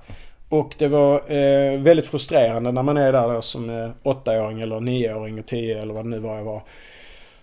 [0.49, 4.81] Och det var eh, väldigt frustrerande när man är där då som eh, åttaåring eller
[4.81, 6.63] nioåring och tio eller vad det nu var jag var.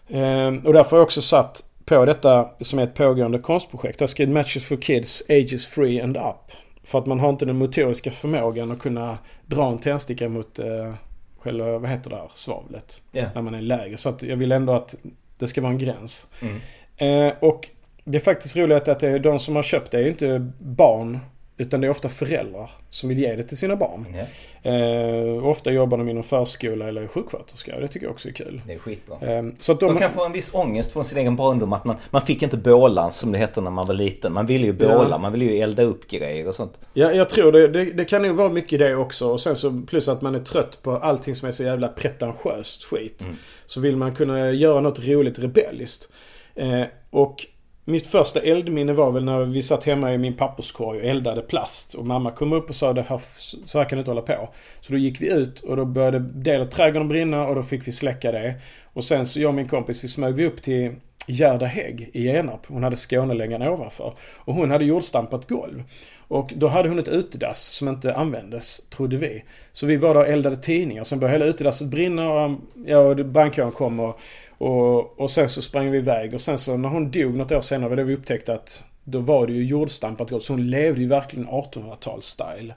[0.08, 4.00] Eh, och därför har jag också satt på detta som är ett pågående konstprojekt.
[4.00, 6.52] Jag har skrivit Matches for Kids, Ages Free and Up.
[6.84, 10.94] För att man har inte den motoriska förmågan att kunna dra en tändsticka mot eh,
[11.40, 13.02] själva, vad heter det här, svavlet.
[13.14, 13.30] Yeah.
[13.36, 13.98] När man är lägre.
[13.98, 14.96] Så att jag vill ändå att
[15.38, 16.28] det ska vara en gräns.
[16.42, 17.28] Mm.
[17.28, 17.70] Eh, och
[18.04, 20.52] det är faktiskt roligt att det är de som har köpt det är ju inte
[20.60, 21.20] barn
[21.58, 24.06] utan det är ofta föräldrar som vill ge det till sina barn.
[24.10, 24.26] Mm.
[24.66, 27.80] Eh, ofta jobbar de inom förskola eller sjuksköterska.
[27.80, 28.62] Det tycker jag också är kul.
[28.68, 29.18] Det är skitbra.
[29.22, 31.74] Eh, så att de, de kan få en viss ångest från sin egen barndom.
[31.74, 34.34] Att man, man fick inte båla som det hette när man var liten.
[34.34, 35.08] Man ville ju båla.
[35.10, 35.18] Ja.
[35.18, 36.80] Man ville ju elda upp grejer och sånt.
[36.94, 37.86] Ja, jag tror det, det.
[37.86, 39.28] Det kan nog vara mycket det också.
[39.28, 42.84] Och sen så plus att man är trött på allting som är så jävla pretentiöst
[42.84, 43.22] skit.
[43.22, 43.36] Mm.
[43.66, 46.10] Så vill man kunna göra något roligt rebelliskt.
[46.56, 47.46] Eh, och
[47.86, 51.94] mitt första eldminne var väl när vi satt hemma i min papperskorg och eldade plast.
[51.94, 53.22] Och mamma kom upp och sa att
[53.66, 54.50] så här kan du inte hålla på.
[54.82, 57.88] Så då gick vi ut och då började delar av trädgården brinna och då fick
[57.88, 58.56] vi släcka det.
[58.94, 60.96] Och sen så jag och min kompis vi smög vi upp till
[61.28, 62.66] Gerda Hägg i Genarp.
[62.68, 64.14] Hon hade Skånelängan ovanför.
[64.38, 65.84] Och hon hade jordstampat golv.
[66.28, 69.44] Och då hade hon ett utedass som inte användes, trodde vi.
[69.72, 71.04] Så vi var där och eldade tidningar.
[71.04, 72.52] Sen började hela utedasset brinna och,
[72.86, 74.20] ja, brandkåren kom och
[74.64, 77.62] och, och sen så sprang vi iväg och sen så när hon dog något år
[77.62, 80.44] senare var det vi upptäckte att då var det ju jordstampat gott.
[80.44, 82.74] Så hon levde ju verkligen 1800-tals-style.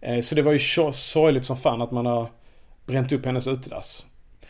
[0.00, 0.58] Eh, så det var ju
[0.92, 2.26] sorgligt som fan att man har
[2.86, 4.04] bränt upp hennes utedass.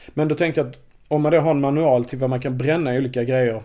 [0.09, 0.76] Men då tänkte jag att
[1.09, 3.62] om man då har en manual till vad man kan bränna i olika grejer.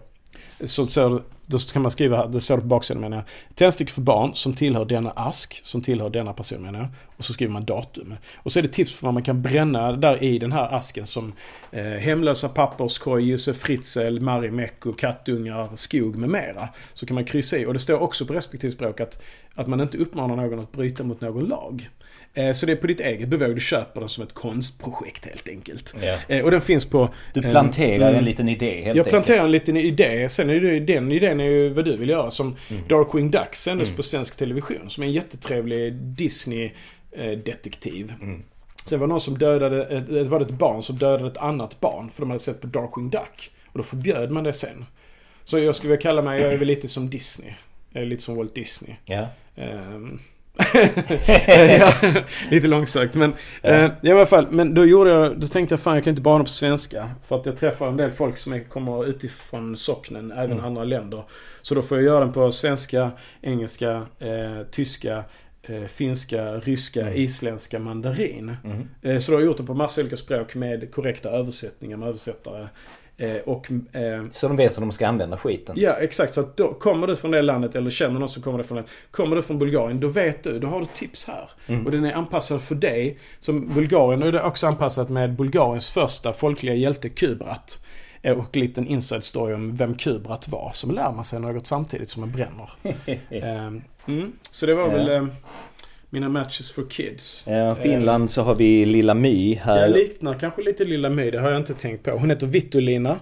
[0.63, 3.25] Så, så då kan man skriva här, det står på baksidan menar jag.
[3.55, 6.87] Tändstickor för barn som tillhör denna ask, som tillhör denna person menar jag.
[7.17, 8.15] Och så skriver man datum.
[8.35, 11.05] Och så är det tips på vad man kan bränna där i den här asken
[11.05, 11.33] som
[11.71, 16.69] eh, hemlösa papperskorg, Josef Fritzl, Marimekko, kattungar, skog med mera.
[16.93, 17.65] Så kan man kryssa i.
[17.65, 19.23] Och det står också på respektive språk att,
[19.55, 21.89] att man inte uppmanar någon att bryta mot någon lag.
[22.35, 23.55] Eh, så det är på ditt eget bevåg.
[23.55, 25.95] Du köper den som ett konstprojekt helt enkelt.
[26.27, 26.43] Ja.
[26.43, 27.09] Och den finns på...
[27.33, 30.29] Du planterar mm, en liten idé helt Jag planterar en liten idé.
[30.29, 32.31] Sen är det den idén är ju vad du vill göra.
[32.31, 32.83] Som mm.
[32.87, 33.95] Darkwing Duck sändes mm.
[33.95, 34.89] på svensk television.
[34.89, 35.93] Som är en jättetrevlig
[37.15, 38.13] Disney-detektiv.
[38.21, 38.43] Mm.
[38.85, 41.79] Sen var det någon som dödade, det var det ett barn som dödade ett annat
[41.79, 42.09] barn.
[42.09, 43.51] För de hade sett på Darkwing Duck.
[43.67, 44.85] Och då förbjöd man det sen.
[45.43, 47.53] Så jag skulle vilja kalla mig, jag är väl lite som Disney.
[47.89, 48.95] Jag är lite som Walt Disney.
[49.05, 49.27] Ja.
[49.55, 50.19] Um,
[51.47, 51.93] ja,
[52.49, 53.69] lite långsökt men ja.
[53.69, 54.47] eh, i alla fall.
[54.49, 57.09] Men då gjorde jag, då tänkte jag fan jag kan inte bara på svenska.
[57.27, 60.65] För att jag träffar en del folk som är, kommer utifrån socknen, även mm.
[60.65, 61.23] andra länder.
[61.61, 65.23] Så då får jag göra den på svenska, engelska, eh, tyska, eh,
[65.87, 67.13] finska, ryska, mm.
[67.13, 68.57] isländska, mandarin.
[68.63, 68.87] Mm.
[69.01, 72.67] Eh, så då har gjort det på massa olika språk med korrekta översättningar med översättare.
[73.17, 75.75] Eh, och, eh, så de vet hur de ska använda skiten?
[75.77, 76.33] Ja, exakt.
[76.33, 78.83] Så att då, kommer du från det landet eller känner någon som kommer från det
[79.11, 80.59] Kommer du från Bulgarien, då vet du.
[80.59, 81.49] Då har du tips här.
[81.67, 81.85] Mm.
[81.85, 83.19] Och den är anpassad för dig.
[83.39, 87.79] Som Bulgarien är det också anpassat med Bulgariens första folkliga hjälte Kubrat.
[88.21, 90.71] Eh, och en liten inside story om vem Kubrat var.
[90.73, 92.69] Som lär man sig något samtidigt som man bränner.
[94.07, 94.31] eh, mm.
[94.51, 95.27] Så det var väl eh,
[96.09, 97.43] mina matches for kids.
[97.47, 99.81] Ja, Finland så har vi Lilla My här.
[99.81, 102.11] Jag liknar kanske lite Lilla My, det har jag inte tänkt på.
[102.11, 103.19] Hon heter Vittolina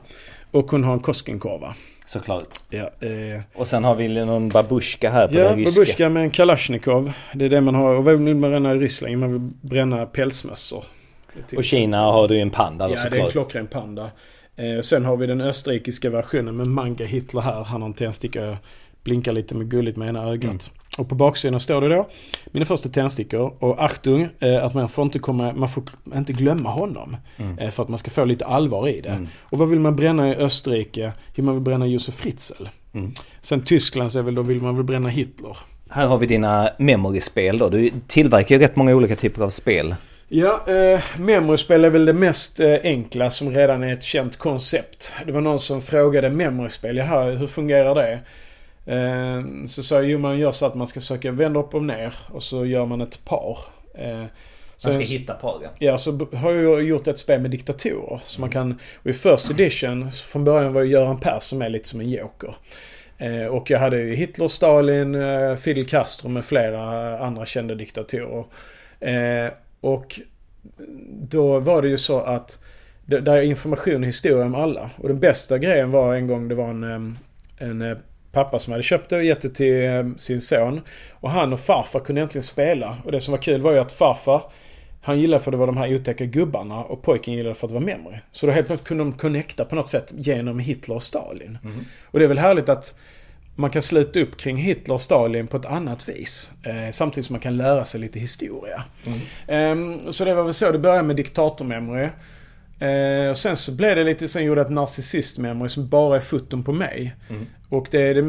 [0.52, 1.76] och hon har en Koskenkorva.
[2.06, 2.48] Såklart.
[2.70, 3.42] Ja, eh...
[3.56, 5.72] Och sen har vi någon babushka här på ja, den ryska.
[5.72, 7.14] Babushka med en kalasjnikov.
[7.34, 7.96] Det är det man har.
[7.96, 9.18] Och vad vill man bränna i Ryssland?
[9.18, 10.86] Man vill bränna pälsmössor.
[11.58, 14.12] Och Kina har du en panda då, Ja, det är en klockren panda.
[14.56, 17.64] Eh, sen har vi den österrikiska versionen med Manga Hitler här.
[17.64, 18.58] Han har en tändsticka.
[19.04, 20.44] Blinkar lite med gulligt med ena ögat.
[20.44, 20.60] Mm.
[20.98, 22.08] Och på baksidan står det då
[22.46, 25.84] mina första tändstickor och Achtung eh, att man får inte komma, man får
[26.16, 27.18] inte glömma honom.
[27.38, 27.58] Mm.
[27.58, 29.10] Eh, för att man ska få lite allvar i det.
[29.10, 29.28] Mm.
[29.40, 31.14] Och vad vill man bränna i Österrike?
[31.36, 32.64] Jo man vill bränna Josef Fritzl.
[32.94, 33.12] Mm.
[33.42, 35.58] Sen Tyskland så väl då vill man väl bränna Hitler.
[35.90, 37.70] Här har vi dina memory-spel då.
[37.70, 39.96] Du tillverkar ju rätt många olika typer av spel.
[40.28, 45.12] Ja, eh, memoryspel är väl det mest eh, enkla som redan är ett känt koncept.
[45.26, 48.20] Det var någon som frågade memoryspel, jaha hur fungerar det?
[48.86, 51.84] Eh, så sa jag, jo man gör så att man ska försöka vända upp och
[51.84, 53.58] ner och så gör man ett par.
[53.96, 54.24] Eh,
[54.86, 55.70] man ska hitta paren?
[55.80, 58.22] Ja, så har jag gjort ett spel med diktatorer.
[58.26, 61.90] Så man kan, och i First Edition, från början var ju Göran Persson med lite
[61.90, 62.56] som en joker.
[63.18, 65.18] Eh, och jag hade ju Hitler, Stalin,
[65.58, 68.46] Fidel Castro med flera andra kända diktatorer.
[69.82, 70.20] och
[71.10, 72.60] då var det ju så att
[73.06, 74.90] där är information och historia om alla.
[74.98, 77.18] Och den bästa grejen var en gång det var en,
[77.58, 77.98] en
[78.34, 80.82] pappa som hade köpt det och gett det till eh, sin son.
[81.12, 82.98] Och han och farfar kunde äntligen spela.
[83.06, 84.42] Och det som var kul var ju att farfar
[85.06, 87.70] han gillade för att det var de här otäcka gubbarna och pojken gillade för att
[87.70, 88.18] det var memory.
[88.32, 91.58] Så då helt plötsligt kunde de connecta på något sätt genom Hitler och Stalin.
[91.64, 91.86] Mm.
[92.06, 92.96] Och det är väl härligt att
[93.56, 96.52] man kan sluta upp kring Hitler och Stalin på ett annat vis.
[96.64, 98.84] Eh, samtidigt som man kan lära sig lite historia.
[99.48, 99.92] Mm.
[100.04, 102.08] Eh, så det var väl så det började med diktatormemory.
[102.80, 106.20] Eh, och sen så blev det lite, sen gjorde jag ett narcissist-memory som bara är
[106.20, 107.16] foton på mig.
[107.30, 107.46] Mm.
[107.74, 108.22] Och det är, det,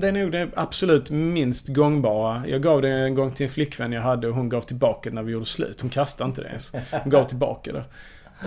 [0.00, 2.42] det är nog det absolut minst gångbara.
[2.46, 5.22] Jag gav det en gång till en flickvän jag hade och hon gav tillbaka när
[5.22, 5.80] vi gjorde slut.
[5.80, 6.72] Hon kastade inte det ens.
[6.90, 7.84] Hon gav tillbaka det.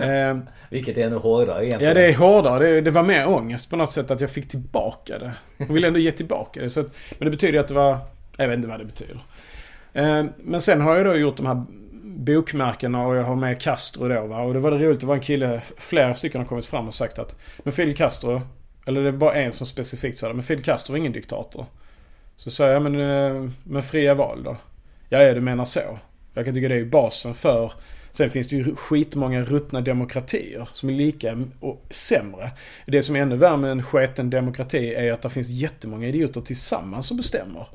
[0.06, 0.38] Eh,
[0.70, 1.88] Vilket är ännu hårdare egentligen.
[1.88, 2.70] Ja, det är hårdare.
[2.70, 5.32] Det, det, var mer ångest på något sätt att jag fick tillbaka det.
[5.58, 6.70] Hon ville ändå ge tillbaka det.
[6.70, 6.86] Så att,
[7.18, 7.98] men det betyder att det var...
[8.36, 9.18] Jag vet inte vad det betyder.
[9.92, 11.64] Eh, men sen har jag då gjort de här
[12.02, 14.42] bokmärkena och jag har med Castro då va.
[14.42, 16.94] Och det var det roligt, det var en kille, flera stycken har kommit fram och
[16.94, 18.40] sagt att Men Fidel Castro,
[18.86, 21.66] eller det var en som specifikt sa det, men Fidel Castro är ingen diktator.
[22.36, 24.56] Så sa jag, men eh, men fria val då?
[25.08, 25.98] Ja, ja, du menar så.
[26.34, 27.72] Jag kan tycka det är basen för
[28.16, 32.50] Sen finns det ju skitmånga ruttna demokratier som är lika och sämre.
[32.86, 36.40] Det som är ännu värre med en sketen demokrati är att det finns jättemånga idioter
[36.40, 37.66] tillsammans som bestämmer.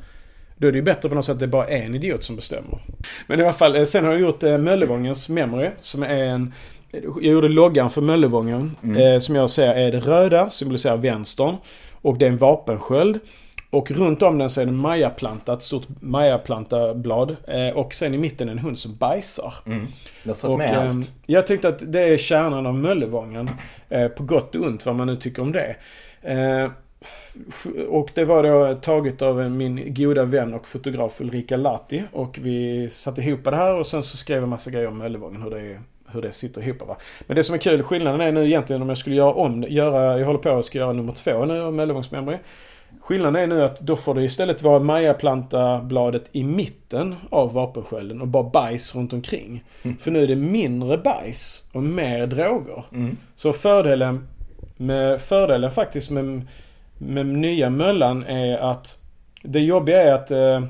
[0.58, 2.36] Då är det ju bättre på något sätt att det är bara en idiot som
[2.36, 2.82] bestämmer.
[3.28, 5.70] Men i alla fall, eh, sen har jag gjort eh, Möllevångens Memory.
[5.80, 6.54] Som är en...
[6.92, 8.76] Jag gjorde loggan för Möllevången.
[8.84, 9.14] Mm.
[9.14, 11.56] Eh, som jag ser är det röda, symboliserar vänstern.
[12.02, 13.20] Och det är en vapensköld.
[13.70, 17.36] Och runt om den så är det en majaplanta, ett stort majaplantablad.
[17.48, 19.54] Eh, och sen i mitten en hund som bajsar.
[19.66, 19.88] Mm.
[20.24, 21.08] Du har fått och, med allt.
[21.08, 23.50] Eh, jag tyckte att det är kärnan av Möllevången.
[23.90, 25.76] Eh, på gott och ont, vad man nu tycker om det.
[27.90, 32.04] Och det var då taget av min goda vän och fotograf Ulrika Lati.
[32.12, 35.42] Och vi satte ihop det här och sen så skrev jag massa grejer om Möllevången.
[35.42, 35.80] Hur det,
[36.14, 36.88] hur det sitter ihop.
[36.88, 36.98] Va?
[37.28, 40.20] Men det som är kul, skillnaden är nu egentligen om jag skulle göra om, göra,
[40.20, 42.38] jag håller på att ska göra nummer två nu av mellangångsmemory.
[43.02, 48.28] Skillnaden är nu att då får det istället vara Maja-planta-bladet i mitten av vapenskölden och
[48.28, 49.64] bara bajs runt omkring.
[49.84, 49.98] Mm.
[49.98, 52.84] För nu är det mindre bajs och mer droger.
[52.94, 53.18] Mm.
[53.36, 54.28] Så fördelen
[54.78, 56.48] med, fördelen faktiskt med,
[56.98, 59.00] med nya möllan är att
[59.44, 60.64] det jobbiga är att eh,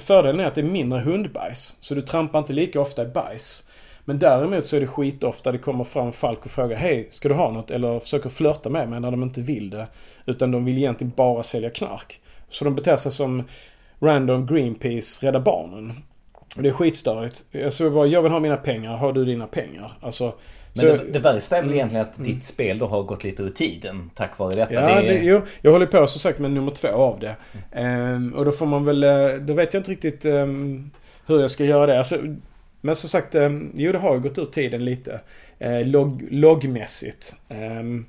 [0.00, 1.76] fördelen är att det är mindre hundbajs.
[1.80, 3.64] Så du trampar inte lika ofta i bajs.
[4.08, 7.34] Men däremot så är det skitofta det kommer fram folk och frågar Hej, ska du
[7.34, 7.70] ha något?
[7.70, 9.88] Eller försöker flörta med mig när de inte vill det.
[10.26, 12.20] Utan de vill egentligen bara sälja knark.
[12.48, 13.42] Så de beter sig som
[14.00, 15.92] random Greenpeace Rädda Barnen.
[16.56, 17.44] Det är skitstörigt.
[17.50, 19.92] Jag bara, jag vill ha mina pengar, har du dina pengar?
[20.00, 20.34] Alltså,
[20.72, 22.32] men det, det värsta är väl egentligen att mm.
[22.32, 24.74] ditt spel då har gått lite ur tiden tack vare detta.
[24.74, 27.36] Ja, det jo, jag håller på som sagt med nummer två av det.
[27.72, 28.14] Mm.
[28.14, 30.90] Um, och då får man väl, eh, då vet jag inte riktigt um,
[31.26, 31.98] hur jag ska göra det.
[31.98, 32.16] Alltså,
[32.80, 35.20] men som sagt, um, jo det har ju gått ur tiden lite.
[35.64, 37.34] Uh, log, loggmässigt.
[37.48, 38.06] Um,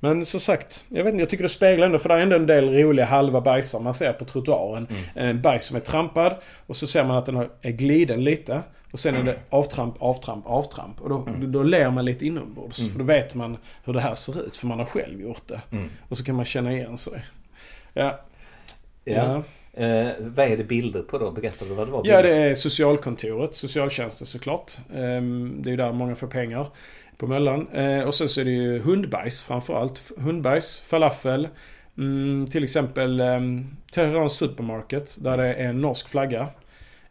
[0.00, 2.36] men som sagt, jag vet inte, jag tycker det speglar ändå för det är ändå
[2.36, 4.86] en del roliga halva bajsar man ser på trottoaren.
[4.90, 5.28] Mm.
[5.28, 6.34] En bajs som är trampad
[6.66, 8.62] och så ser man att den är gliden lite.
[8.92, 11.00] Och sen är det avtramp, avtramp, avtramp.
[11.00, 11.52] Och då, mm.
[11.52, 12.78] då ler man lite inombords.
[12.78, 12.92] Mm.
[12.92, 14.56] För då vet man hur det här ser ut.
[14.56, 15.60] För man har själv gjort det.
[15.72, 15.88] Mm.
[16.08, 17.24] Och så kan man känna igen sig.
[17.92, 18.20] Ja.
[19.04, 19.14] Ja.
[19.14, 19.42] ja.
[19.80, 21.30] Eh, vad är det bilder på då?
[21.30, 22.02] Berätta vad det var?
[22.04, 23.54] Ja, det är socialkontoret.
[23.54, 24.72] Socialtjänsten såklart.
[24.90, 25.22] Eh,
[25.58, 26.66] det är ju där många får pengar
[27.16, 27.68] på Möllan.
[27.68, 30.02] Eh, och sen så är det ju hundbajs framförallt.
[30.16, 31.48] Hundbajs, falafel.
[31.98, 33.40] Mm, till exempel eh,
[33.92, 36.48] Teheran Supermarket där det är en norsk flagga.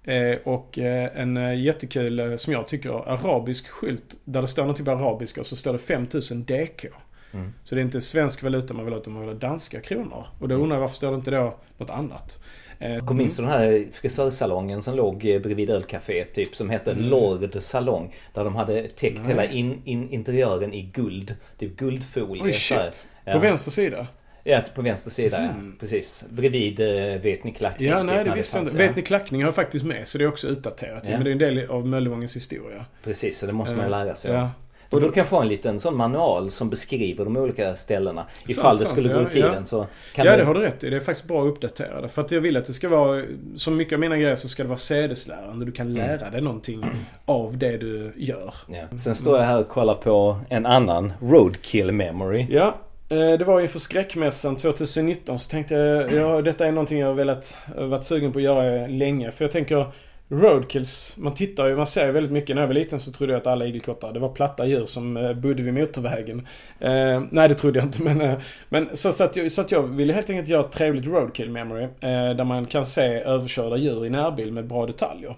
[0.03, 4.85] Eh, och eh, en eh, jättekul, som jag tycker, arabisk skylt där det står någonting
[4.85, 6.85] på arabiska och så står det 5000 DK.
[7.33, 7.53] Mm.
[7.63, 10.25] Så det är inte svensk valuta man vill ha utan man vill ha danska kronor.
[10.39, 12.39] Och då undrar jag varför står det inte då något annat?
[12.79, 17.05] Jag minns du den här frisörsalongen som låg bredvid ölcaféet typ som hette mm.
[17.05, 18.15] Lord Salong.
[18.33, 19.27] Där de hade täckt Nej.
[19.27, 21.35] hela in, in, interiören i guld.
[21.57, 22.43] Typ guldfolie.
[22.43, 23.07] Oj shit.
[23.25, 23.33] Ja.
[23.33, 24.07] På vänster sida?
[24.43, 25.77] Ja, på vänster sida mm.
[25.79, 26.25] Precis.
[26.29, 27.89] Bredvid uh, Vet ni klackning.
[27.89, 28.77] Ja, nej det visste jag inte.
[28.77, 31.03] Vet ni klackning har faktiskt med så det är också utdaterat.
[31.05, 31.11] Ja.
[31.11, 32.85] Men det är en del av Möllevångens historia.
[33.03, 34.31] Precis, så det måste man lära sig.
[34.31, 34.51] Ja.
[34.89, 38.25] Du borde kanske ha en liten sån manual som beskriver de olika ställena.
[38.47, 39.65] Ifall sant, det skulle sant, gå i tiden ja.
[39.65, 40.89] så kan Ja, det har du rätt i.
[40.89, 42.09] Det är faktiskt bra uppdaterade.
[42.09, 43.23] För att jag vill att det ska vara,
[43.55, 45.65] som mycket av mina grejer så ska det vara sädeslärande.
[45.65, 45.97] Du kan mm.
[45.97, 46.31] lära mm.
[46.31, 46.85] dig någonting
[47.25, 48.53] av det du gör.
[48.67, 48.97] Ja.
[48.97, 52.47] Sen står jag här och kollar på en annan Roadkill Memory.
[52.49, 52.75] Ja,
[53.11, 57.13] Eh, det var inför skräckmässan 2019 så tänkte jag, ja detta är någonting jag har
[57.13, 59.31] velat, varit sugen på att göra länge.
[59.31, 59.85] För jag tänker
[60.31, 62.55] Roadkills, man tittar ju, man ser ju väldigt mycket.
[62.55, 65.17] När jag var liten så trodde jag att alla igelkottar, det var platta djur som
[65.17, 66.47] eh, bodde vid motorvägen.
[66.79, 68.37] Eh, nej det trodde jag inte men, eh,
[68.69, 71.49] men så, så, att jag, så att jag ville helt enkelt göra ett trevligt roadkill
[71.49, 71.83] memory.
[71.83, 71.89] Eh,
[72.35, 75.35] där man kan se överkörda djur i närbild med bra detaljer.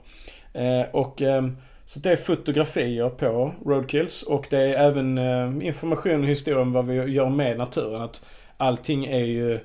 [0.54, 6.22] Eh, och ehm, så det är fotografier på roadkills och det är även eh, information
[6.22, 8.02] och historia om vad vi gör med naturen.
[8.02, 8.22] Att
[8.58, 9.60] allting är ju...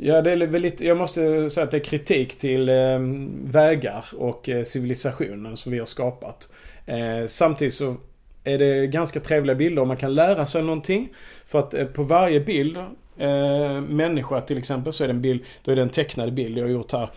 [0.00, 2.98] Ja, det är väl lite, jag måste säga att det är kritik till eh,
[3.44, 6.48] vägar och eh, civilisationen som vi har skapat.
[6.86, 7.96] Eh, samtidigt så
[8.44, 11.08] är det ganska trevliga bilder och man kan lära sig någonting.
[11.46, 15.44] För att eh, på varje bild, eh, människa till exempel, så är det en bild,
[15.64, 17.10] då är det en tecknad bild jag har gjort här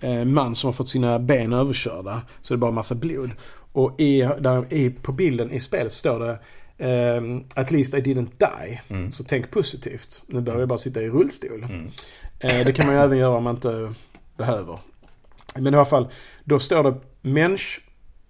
[0.00, 2.22] eh, man som har fått sina ben överkörda.
[2.42, 3.30] Så det är bara massa blod.
[3.72, 6.38] Och i, där, i, på bilden i spelet står det
[7.16, 8.80] um, At least I didn't die.
[8.88, 9.12] Mm.
[9.12, 10.22] Så tänk positivt.
[10.26, 11.62] Nu behöver jag bara sitta i rullstol.
[11.62, 11.90] Mm.
[12.44, 13.94] Uh, det kan man ju även göra om man inte
[14.36, 14.78] behöver.
[15.54, 16.08] Men i alla fall,
[16.44, 17.80] då står det mensch,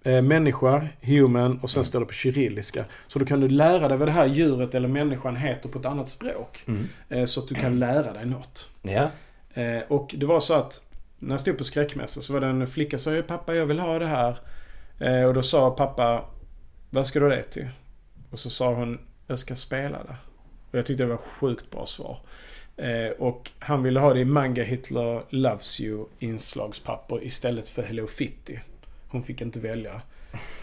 [0.03, 1.85] eh, människa, human och sen mm.
[1.85, 2.85] står det på kyrilliska.
[3.07, 5.85] Så då kan du lära dig vad det här djuret eller människan heter på ett
[5.85, 6.63] annat språk.
[6.67, 6.87] Mm.
[7.09, 8.69] Eh, så att du kan lära dig något.
[8.81, 9.09] Ja.
[9.53, 10.81] Eh, och det var så att
[11.19, 13.79] när jag stod på skräckmässa så var det en flicka som sa pappa jag vill
[13.79, 14.37] ha det här.
[14.99, 16.25] Eh, och då sa pappa,
[16.89, 17.67] vad ska du ha det till?
[18.31, 20.15] Och så sa hon, jag ska spela det.
[20.71, 22.19] Och jag tyckte det var sjukt bra svar.
[22.77, 28.07] Eh, och han ville ha det i Manga Hitler Loves You inslagspapper istället för Hello
[28.07, 28.57] Fitty.
[29.07, 30.01] Hon fick inte välja.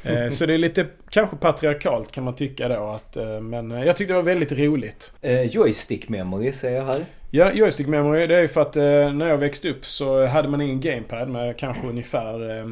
[0.02, 2.86] Eh, så det är lite kanske patriarkalt kan man tycka då.
[2.86, 5.12] Att, eh, men jag tyckte det var väldigt roligt.
[5.50, 7.04] Joystick memory säger jag här.
[7.30, 8.74] Ja, joystick memory det är för att
[9.14, 12.64] när jag växte upp så hade man ingen gamepad med kanske ungefär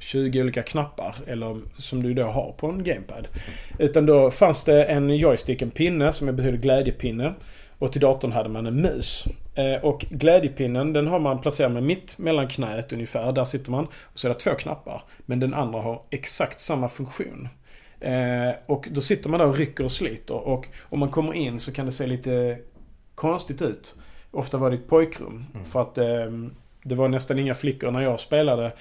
[0.00, 1.16] 20 olika knappar.
[1.26, 3.28] Eller som du då har på en gamepad.
[3.78, 7.34] Utan då fanns det en joystick, en pinne som betyder glädjepinne.
[7.78, 9.24] Och till datorn hade man en mus.
[9.54, 13.32] Eh, och glädjepinnen den har man placerat med mitt mellan knät ungefär.
[13.32, 13.84] Där sitter man.
[14.02, 15.02] Och så är det två knappar.
[15.18, 17.48] Men den andra har exakt samma funktion.
[18.00, 20.34] Eh, och då sitter man där och rycker och sliter.
[20.34, 22.58] Och om man kommer in så kan det se lite
[23.14, 23.94] konstigt ut.
[24.30, 25.44] Ofta var det ett pojkrum.
[25.54, 25.66] Mm.
[25.66, 26.30] För att eh,
[26.82, 28.72] det var nästan inga flickor när jag spelade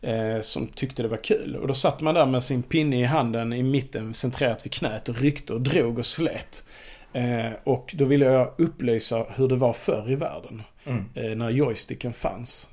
[0.00, 1.56] eh, som tyckte det var kul.
[1.56, 5.08] Och då satt man där med sin pinne i handen i mitten centrerat vid knät
[5.08, 6.64] och ryckte och drog och slet.
[7.14, 10.62] Eh, och då ville jag upplysa hur det var förr i världen.
[10.84, 11.04] Mm.
[11.14, 12.68] Eh, när joysticken fanns.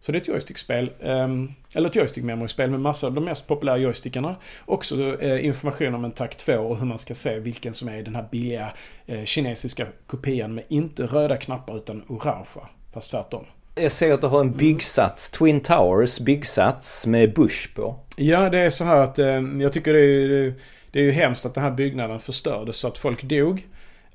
[0.00, 3.46] Så det är ett joystickspel, um, eller ett joystick memory-spel med massa av de mest
[3.46, 4.36] populära joystickarna.
[4.64, 8.02] Också eh, information om en takt 2 och hur man ska se vilken som är
[8.02, 8.72] den här billiga
[9.06, 12.68] eh, kinesiska kopian med inte röda knappar utan orangea.
[12.92, 13.44] Fast tvärtom.
[13.74, 17.96] Jag ser att du har en byggsats, Twin Towers byggsats med Bush på.
[18.16, 20.54] Ja, det är så här att eh, jag tycker det är,
[20.90, 23.66] det är ju hemskt att den här byggnaden förstördes så att folk dog.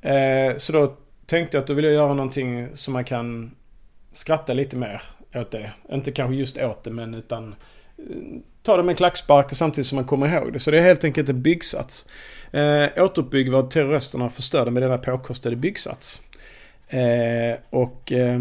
[0.01, 3.51] Eh, så då tänkte jag att då vill jag göra någonting som man kan
[4.11, 5.01] skratta lite mer
[5.35, 5.71] åt det.
[5.91, 7.55] Inte kanske just åt det men utan
[7.97, 8.05] eh,
[8.63, 10.59] ta det med en klackspark samtidigt som man kommer ihåg det.
[10.59, 12.05] Så det är helt enkelt en byggsats.
[12.51, 16.21] Eh, återuppbygg vad terroristerna förstörde med denna påkostade byggsats.
[16.87, 18.39] Eh, och eh,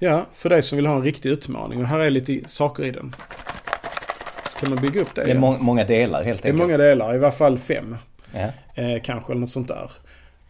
[0.00, 1.80] ja, för dig som vill ha en riktig utmaning.
[1.80, 3.14] Och här är lite saker i den.
[4.52, 5.24] Så kan man bygga upp det.
[5.24, 6.42] Det är må många delar helt enkelt.
[6.42, 7.96] Det är många delar, i varje fall fem.
[8.32, 8.48] Ja.
[8.82, 9.90] Eh, kanske eller något sånt där.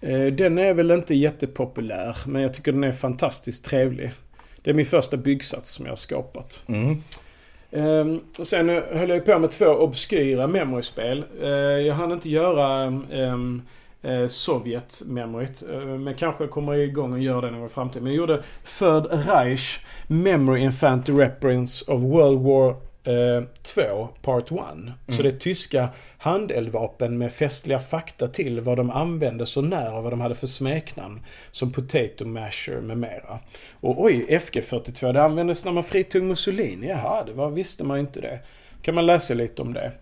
[0.00, 4.10] Eh, den är väl inte jättepopulär men jag tycker den är fantastiskt trevlig.
[4.62, 6.62] Det är min första byggsats som jag har skapat.
[6.66, 7.02] Mm.
[7.72, 11.24] Um, och sen höll jag på med två obskyra memory-spel.
[11.42, 13.62] Uh, jag hann inte göra um,
[14.04, 15.62] uh, Sovjet memoryt.
[15.72, 18.04] Uh, men kanske kommer igång och göra det någon gång i framtiden.
[18.04, 18.42] Men jag gjorde
[18.78, 22.90] Third Reich Memory Infantry Reference of World War
[23.62, 24.58] 2, eh, Part 1.
[24.58, 24.92] Mm.
[25.08, 30.02] Så det är tyska handeldvapen med festliga fakta till vad de använde så när och
[30.02, 31.20] vad de hade för smeknamn.
[31.50, 33.38] Som Potato Masher med mera.
[33.80, 36.88] Och oj, FG42, det användes när man fritog Mussolini.
[36.88, 38.40] Jaha, det var, visste man inte det.
[38.82, 39.92] Kan man läsa lite om det.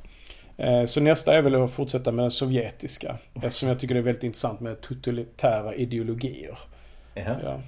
[0.59, 3.18] Eh, så nästa är väl att fortsätta med den sovjetiska.
[3.35, 6.59] Eftersom jag tycker det är väldigt intressant med totalitära ideologier.
[7.14, 7.61] Ja.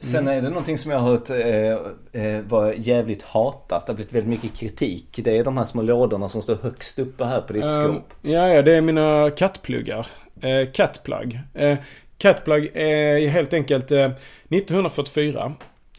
[0.00, 0.38] Sen mm.
[0.38, 3.86] är det någonting som jag har hört eh, eh, var jävligt hatat.
[3.86, 5.20] Det har blivit väldigt mycket kritik.
[5.24, 8.14] Det är de här små lådorna som står högst uppe här på ditt um, skåp.
[8.22, 10.06] Ja, ja, det är mina kattpluggar.
[10.40, 11.40] Eh, catplug.
[11.54, 11.78] Eh,
[12.18, 14.10] catplug är helt enkelt eh,
[14.48, 15.52] 1944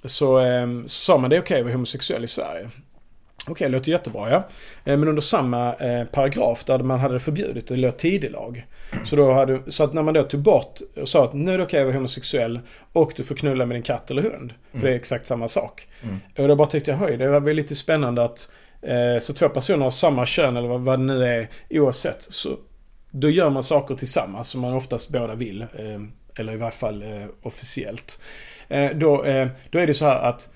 [0.04, 2.70] så, eh, så sa man det är okej okay att vara homosexuell i Sverige.
[3.48, 4.48] Okej, okay, låter jättebra ja.
[4.86, 8.66] Eh, men under samma eh, paragraf där man hade förbjudit det låg tidelag.
[9.06, 11.58] Så, då hade, så att när man då tog bort och sa att nu är
[11.58, 12.60] det okej att vara homosexuell
[12.94, 14.54] och du får knulla med din katt eller hund.
[14.72, 14.82] Mm.
[14.82, 15.88] För det är exakt samma sak.
[16.04, 16.20] Mm.
[16.38, 18.50] Och då bara tyckte jag, höj, det var väl lite spännande att
[18.82, 22.28] eh, så två personer av samma kön eller vad, det nu är oavsett.
[22.30, 22.58] Så
[23.12, 25.66] då gör man saker tillsammans som man oftast båda vill.
[26.36, 27.04] Eller i varje fall
[27.42, 28.20] officiellt.
[28.96, 29.26] Då,
[29.70, 30.50] då är det så här att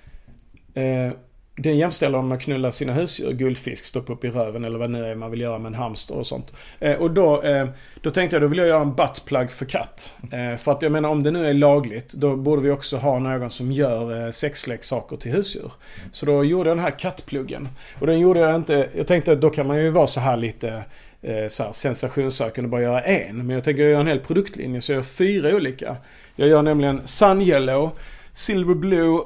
[1.64, 4.90] den jämställer man med att knulla sina husdjur, guldfisk, stoppa upp i röven eller vad
[4.90, 6.54] det nu är man vill göra med en hamster och sånt.
[6.80, 7.68] Eh, och då, eh,
[8.02, 10.14] då tänkte jag, då vill jag göra en buttplug för katt.
[10.32, 13.20] Eh, för att jag menar om det nu är lagligt, då borde vi också ha
[13.20, 15.72] någon som gör eh, sexleksaker till husdjur.
[16.12, 17.68] Så då gjorde jag den här kattpluggen.
[18.00, 20.38] Och den gjorde jag inte, jag tänkte att då kan man ju vara så här
[20.38, 20.84] lite
[21.22, 23.38] eh, så här, sensationssökande och bara göra en.
[23.38, 25.96] Men jag tänker göra en hel produktlinje så jag gör fyra olika.
[26.36, 27.92] Jag gör nämligen Sun Yellow,
[28.34, 29.20] Silver Blue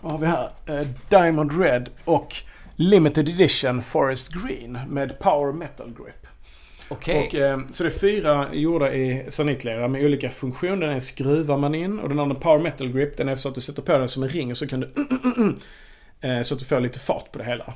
[0.00, 0.50] vad har vi här?
[0.66, 2.34] Eh, Diamond Red och
[2.76, 6.26] Limited Edition Forest Green med Power Metal Grip.
[6.88, 7.26] Okej.
[7.26, 7.40] Okay.
[7.40, 10.86] Eh, så det är fyra gjorda i sanitlera med olika funktioner.
[10.86, 13.54] Den är skruvar man in och den andra Power Metal Grip den är så att
[13.54, 14.88] du sätter på den som en ring och så kan du
[16.20, 17.74] eh, så att du får lite fart på det hela.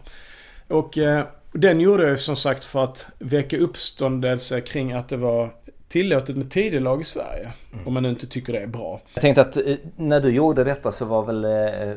[0.69, 5.51] Och eh, den gjorde jag som sagt för att väcka uppståndelse kring att det var
[5.95, 7.53] tillåtet med tidelag i Sverige.
[7.73, 7.87] Mm.
[7.87, 9.01] Om man inte tycker det är bra.
[9.15, 9.63] Jag tänkte att eh,
[9.97, 11.95] när du gjorde detta så var väl eh,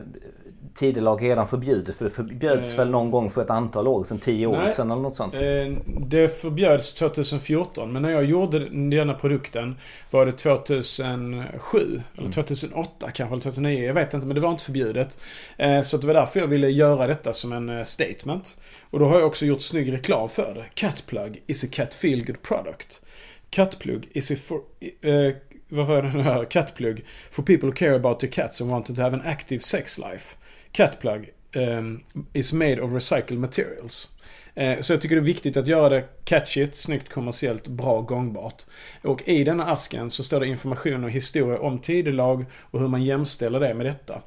[0.75, 1.95] tidelag redan förbjudet?
[1.95, 4.69] För det förbjöds eh, väl någon gång för ett antal år sedan, tio år nej,
[4.69, 5.33] sedan eller något sånt?
[5.33, 5.41] Eh,
[6.07, 9.75] det förbjöds 2014 men när jag gjorde denna produkten
[10.11, 13.13] var det 2007 eller 2008 mm.
[13.13, 13.85] kanske, eller 2009.
[13.85, 15.17] Jag vet inte men det var inte förbjudet.
[15.57, 18.57] Eh, så det var därför jag ville göra detta som en eh, statement.
[18.89, 20.65] Och då har jag också gjort snygg reklam för det.
[20.73, 23.01] Catplug is a cat feel good product.
[23.57, 24.57] Cutplug is it for,
[25.05, 25.35] uh,
[25.69, 26.45] vad var det här?
[26.45, 29.97] Cutplug for people who care about their cats and wanted to have an active sex
[29.97, 30.35] life.
[30.71, 32.01] Cutplug um, ehm,
[32.33, 34.09] is made of recycled materials.
[34.61, 38.65] Uh, så jag tycker det är viktigt att göra det catchigt, snyggt, kommersiellt, bra, gångbart.
[39.01, 43.03] Och i denna asken så står det information och historia om tidelag och hur man
[43.03, 44.21] jämställer det med detta.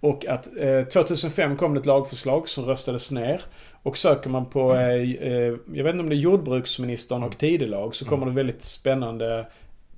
[0.00, 3.42] Och att eh, 2005 kom det ett lagförslag som röstades ner.
[3.82, 7.94] Och söker man på, eh, eh, jag vet inte om det är jordbruksministern och tidelag,
[7.94, 9.46] så kommer det väldigt spännande,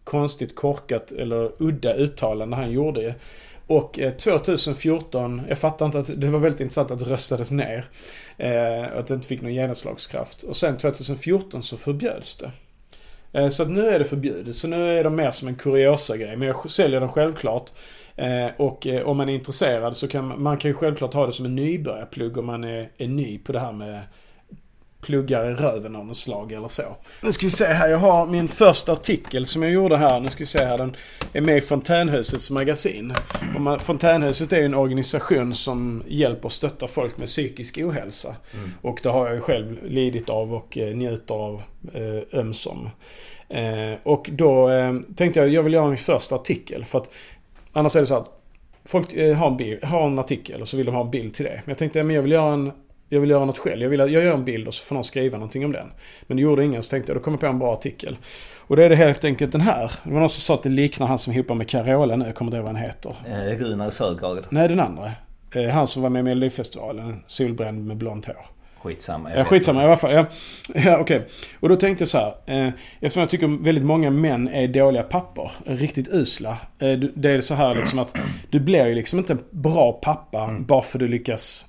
[0.05, 3.15] konstigt korkat eller udda uttalande han gjorde.
[3.67, 7.85] Och eh, 2014, jag fattar inte att det var väldigt intressant att det röstades ner.
[8.37, 10.43] Eh, att det inte fick någon genomslagskraft.
[10.43, 12.51] Och sen 2014 så förbjöds det.
[13.33, 14.57] Eh, så att nu är det förbjudet.
[14.57, 16.37] Så nu är de mer som en kuriosa-grej.
[16.37, 17.71] Men jag säljer den självklart.
[18.17, 21.27] Eh, och eh, om man är intresserad så kan man, man kan ju självklart ha
[21.27, 24.01] det som en nybörjarplugg om man är, är ny på det här med
[25.01, 26.83] pluggar i röven av något slag eller så.
[27.21, 27.89] Nu ska vi se här.
[27.89, 30.21] Jag har min första artikel som jag gjorde här.
[30.21, 30.79] Nu ska vi se här.
[30.79, 30.97] Den
[31.33, 33.15] är med i Fontänhusets magasin.
[33.59, 38.37] Och Fontänhuset är en organisation som hjälper och stöttar folk med psykisk ohälsa.
[38.55, 38.71] Mm.
[38.83, 41.63] Och det har jag ju själv lidit av och eh, njuter av
[41.95, 42.91] eh, ömsom.
[43.49, 46.85] Eh, och då eh, tänkte jag jag vill göra min första artikel.
[46.85, 47.11] För att
[47.73, 48.41] annars är det så att
[48.85, 51.35] folk eh, har, en bild, har en artikel och så vill de ha en bild
[51.35, 51.63] till det.
[51.65, 52.73] Men jag tänkte att jag vill göra en
[53.13, 53.83] jag vill göra något själv.
[53.83, 55.93] Jag, vill, jag gör en bild och så får någon skriva någonting om den.
[56.23, 58.17] Men det gjorde ingen så tänkte jag, då kommer jag på en bra artikel.
[58.59, 59.93] Och det är det helt enkelt den här.
[60.05, 62.25] Det var någon som sa att det liknar han som ihop med Carola nu.
[62.25, 63.15] Jag kommer inte ihåg vad han heter.
[63.27, 64.45] Eh, Runar Sögaard.
[64.51, 65.13] Nej, den andra.
[65.55, 67.23] Eh, han som var med i Melodifestivalen.
[67.27, 68.47] Solbränd med blont hår.
[68.83, 69.31] Skitsamma.
[69.37, 70.13] Ja, skitsamma i alla fall.
[70.13, 70.27] Ja,
[70.75, 71.17] ja okej.
[71.17, 71.21] Okay.
[71.61, 72.35] Och då tänkte jag så här.
[72.47, 72.69] Eh,
[73.01, 75.51] eftersom jag tycker väldigt många män är dåliga pappor.
[75.67, 76.51] Riktigt usla.
[76.79, 78.15] Eh, det är så här liksom att
[78.51, 80.65] du blir ju liksom inte en bra pappa mm.
[80.65, 81.67] bara för du lyckas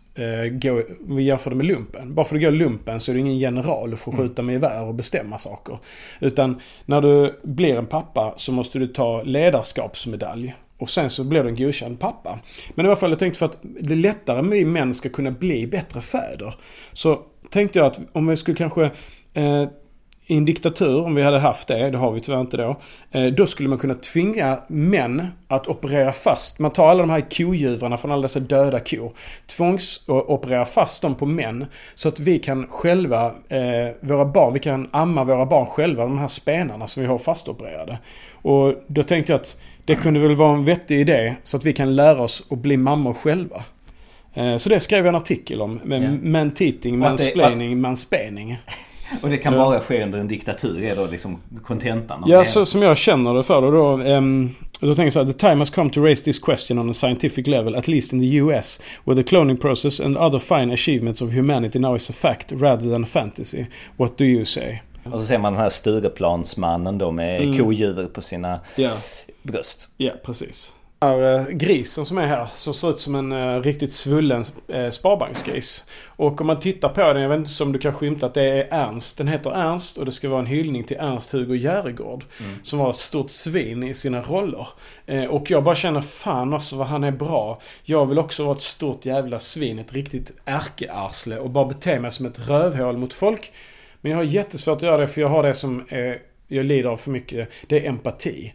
[0.51, 2.15] gå, vi jämför det med lumpen.
[2.15, 4.27] Bara för att du går lumpen så är du ingen general och får mm.
[4.27, 5.79] skjuta med gevär och bestämma saker.
[6.19, 10.55] Utan när du blir en pappa så måste du ta ledarskapsmedalj.
[10.77, 12.39] Och sen så blir du en godkänd pappa.
[12.75, 15.31] Men i alla fall jag tänkte för att det är lättare vi män ska kunna
[15.31, 16.55] bli bättre fäder.
[16.93, 18.83] Så tänkte jag att om vi skulle kanske
[19.33, 19.67] eh,
[20.31, 22.75] i en diktatur, om vi hade haft det, det har vi tyvärr inte då.
[23.11, 26.59] Eh, då skulle man kunna tvinga män att operera fast.
[26.59, 29.11] Man tar alla de här kodjuvrarna från alla dessa döda kor.
[29.47, 31.65] Tvångsoperera fast dem på män.
[31.95, 36.17] Så att vi kan själva, eh, våra barn, vi kan amma våra barn själva, de
[36.17, 37.99] här spenarna som vi har fastopererade.
[38.33, 41.73] Och då tänkte jag att det kunde väl vara en vettig idé så att vi
[41.73, 43.63] kan lära oss att bli mammor själva.
[44.33, 45.79] Eh, så det skrev jag en artikel om.
[45.83, 46.13] Med yeah.
[46.13, 48.57] man-teating, mansplaining, manspening.
[49.21, 52.23] Och det kan bara ske under en diktatur, är då liksom kontentan?
[52.27, 53.97] Ja, så som jag känner det för det då.
[54.17, 56.89] Um, då tänker jag så här, the time has come to raise this question on
[56.89, 60.73] a scientific level, at least in the US, where the cloning process and other fine
[60.73, 63.65] achievements of humanity now is a fact rather than a fantasy.
[63.97, 64.79] What do you say?
[65.03, 67.57] Och så ser man den här Stureplansmannen då med mm.
[67.57, 68.97] kodjur på sina yeah.
[69.43, 69.89] bröst.
[69.97, 70.71] Ja, precis
[71.01, 74.43] här eh, grisen som är här som ser ut som en uh, riktigt svullen
[74.73, 75.85] uh, sparbanksgris.
[76.05, 78.43] Och om man tittar på den, jag vet inte om du kan skymta att det
[78.43, 79.17] är Ernst.
[79.17, 82.25] Den heter Ernst och det ska vara en hyllning till Ernst-Hugo Järegård.
[82.39, 82.55] Mm.
[82.63, 84.67] Som var ett stort svin i sina roller.
[85.11, 87.61] Uh, och jag bara känner fan också vad han är bra.
[87.83, 92.11] Jag vill också vara ett stort jävla svin, ett riktigt ärkearsle och bara bete mig
[92.11, 93.51] som ett rövhål mot folk.
[94.01, 95.85] Men jag har jättesvårt att göra det för jag har det som
[96.47, 97.49] jag lider av för mycket.
[97.67, 98.53] Det är empati.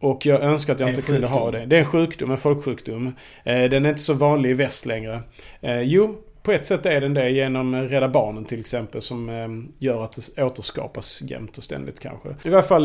[0.00, 1.66] Och jag önskar att jag inte kunde ha det.
[1.66, 3.12] Det är en sjukdom, en folksjukdom.
[3.44, 5.20] Eh, den är inte så vanlig i väst längre.
[5.60, 9.48] Eh, jo, på ett sätt är den det genom Rädda Barnen till exempel som eh,
[9.78, 12.28] gör att det återskapas jämt och ständigt kanske.
[12.28, 12.84] I alla fall,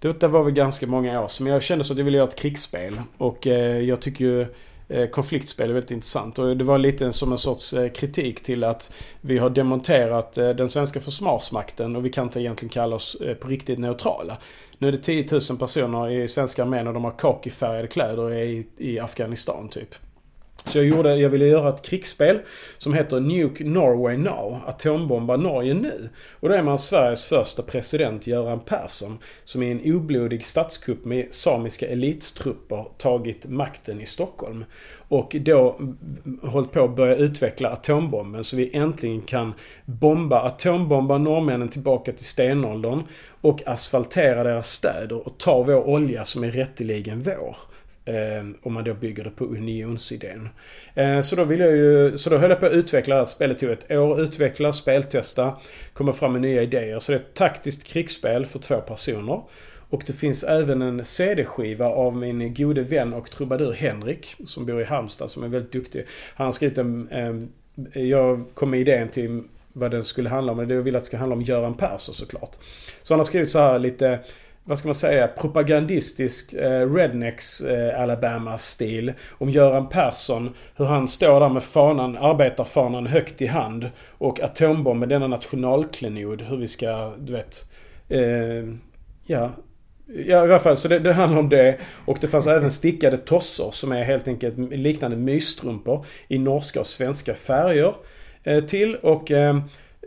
[0.00, 1.44] det var väl ganska många år sedan.
[1.44, 3.00] Men jag kände så att jag ville göra ett krigsspel.
[3.16, 4.46] Och jag tycker ju
[4.90, 6.38] Eh, konfliktspel är väldigt intressant.
[6.38, 10.48] Och det var lite som en sorts eh, kritik till att vi har demonterat eh,
[10.48, 14.38] den svenska försvarsmakten och vi kan inte egentligen kalla oss på riktigt neutrala.
[14.78, 18.66] Nu är det 10 000 personer i svenska armén och de har kakifärgade kläder i,
[18.76, 19.94] i Afghanistan typ.
[20.66, 22.38] Så jag, gjorde, jag ville göra ett krigsspel
[22.78, 24.58] som heter Nuke Norway Now.
[24.66, 26.08] Atombomba Norge nu.
[26.40, 31.34] Och då är man Sveriges första president Göran Persson som i en oblodig statskupp med
[31.34, 34.64] samiska elittrupper tagit makten i Stockholm.
[35.08, 35.80] Och då
[36.42, 39.54] hållit på att börja utveckla atombomben så vi äntligen kan
[39.84, 43.02] bomba, atombomba norrmännen tillbaka till stenåldern
[43.40, 47.56] och asfaltera deras städer och ta vår olja som är rätteligen vår.
[48.10, 50.48] Eh, om man då bygger det på unionsidén.
[50.94, 53.26] Eh, så då vill jag ju, så då höll jag på att utveckla det här
[53.26, 53.58] spelet.
[53.58, 55.56] tog ett år utveckla, speltesta,
[55.92, 56.98] komma fram med nya idéer.
[56.98, 59.42] Så det är ett taktiskt krigsspel för två personer.
[59.90, 64.80] Och det finns även en CD-skiva av min gode vän och trubadur Henrik, som bor
[64.80, 66.06] i Halmstad, som är väldigt duktig.
[66.34, 67.08] Han har skrivit en...
[67.10, 69.42] Eh, jag kom med idén till
[69.72, 70.58] vad den skulle handla om.
[70.58, 72.56] Men det jag vill att det ska handla om Göran Persson såklart.
[73.02, 74.18] Så han har skrivit så här lite
[74.64, 79.12] vad ska man säga, propagandistisk eh, rednecks eh, Alabama-stil.
[79.30, 83.90] Om Göran Persson, hur han står där med fanan, arbetarfanan högt i hand.
[84.08, 87.64] Och atombomben, denna nationalklenod, hur vi ska, du vet,
[88.08, 88.74] eh,
[89.26, 89.50] ja.
[90.14, 90.76] Ja, i alla fall.
[90.76, 91.78] Så det, det handlar om det.
[92.04, 96.86] Och det fanns även stickade tossor som är helt enkelt liknande mysstrumpor i norska och
[96.86, 97.94] svenska färger
[98.44, 98.96] eh, till.
[98.96, 99.60] Och eh,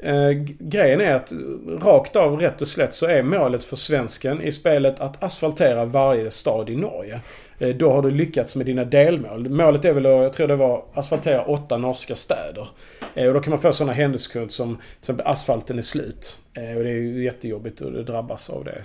[0.03, 0.29] eh,
[0.59, 1.33] grejen är att
[1.81, 6.31] rakt av rätt och slätt så är målet för svensken i spelet att asfaltera varje
[6.31, 7.21] stad i Norge.
[7.57, 9.49] Eh, då har du lyckats med dina delmål.
[9.49, 12.67] Målet är väl att, jag tror det var, asfaltera åtta norska städer.
[13.15, 16.39] Eh, och då kan man få sådana händelsekund som till exempel asfalten är slut.
[16.53, 18.83] Eh, och det är ju jättejobbigt att drabbas av det.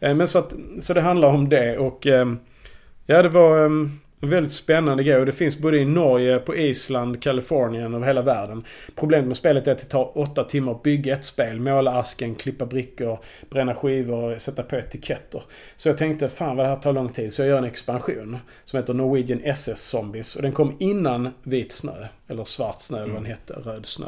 [0.00, 2.26] Eh, men så att, så det handlar om det och eh,
[3.10, 6.56] Ja det var ehm, en väldigt spännande grej och det finns både i Norge, på
[6.56, 8.64] Island, Kalifornien och hela världen.
[8.94, 11.60] Problemet med spelet är att det tar åtta timmar att bygga ett spel.
[11.60, 13.18] Måla asken, klippa brickor,
[13.50, 15.42] bränna skivor, sätta på etiketter.
[15.76, 17.32] Så jag tänkte, fan vad det här tar lång tid.
[17.32, 20.36] Så jag gör en expansion som heter Norwegian SS Zombies.
[20.36, 22.06] Och den kom innan Vit Snö.
[22.28, 23.52] Eller Svart Snö eller vad den hette.
[23.52, 24.06] Röd Snö.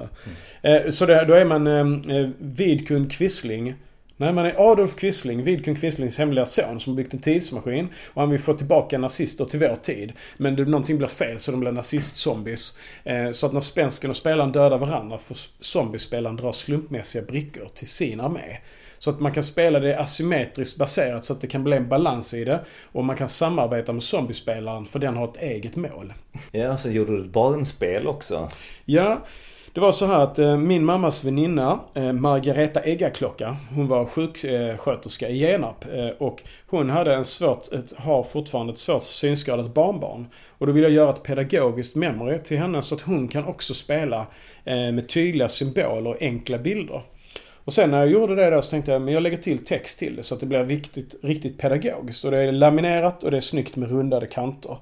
[0.63, 0.87] Mm.
[0.87, 3.75] Eh, så då är man eh, eh Vidkun Quisling
[4.21, 7.89] Nej, man är Adolf Quisling, Vidkun Quislings hemliga son som byggt en tidsmaskin.
[8.07, 10.13] Och han vill få tillbaka nazister till vår tid.
[10.37, 12.75] Men det, någonting blir fel så de blir nazist-zombies.
[13.05, 17.89] Eh, så att när spensken och spelaren dödar varandra får zombiespelaren dra slumpmässiga brickor till
[17.89, 18.59] sin armé.
[18.99, 22.35] Så att man kan spela det asymmetriskt baserat så att det kan bli en balans
[22.35, 22.61] i det.
[22.93, 26.13] Och man kan samarbeta med zombiespelaren för den har ett eget mål.
[26.53, 28.49] Ja, så gjorde du ett barnspel också.
[28.85, 29.19] Ja.
[29.73, 35.29] Det var så här att eh, min mammas väninna eh, Margareta Eggaklocka, hon var sjuksköterska
[35.29, 40.27] i Genarp eh, och hon hade en svårt, ett, har fortfarande ett svårt synskadat barnbarn.
[40.59, 43.75] Och då ville jag göra ett pedagogiskt memory till henne så att hon kan också
[43.75, 44.27] spela
[44.65, 47.03] eh, med tydliga symboler och enkla bilder.
[47.65, 49.99] Och sen när jag gjorde det då så tänkte jag, men jag lägger till text
[49.99, 52.25] till det så att det blir riktigt, riktigt pedagogiskt.
[52.25, 54.79] Och det är laminerat och det är snyggt med rundade kanter.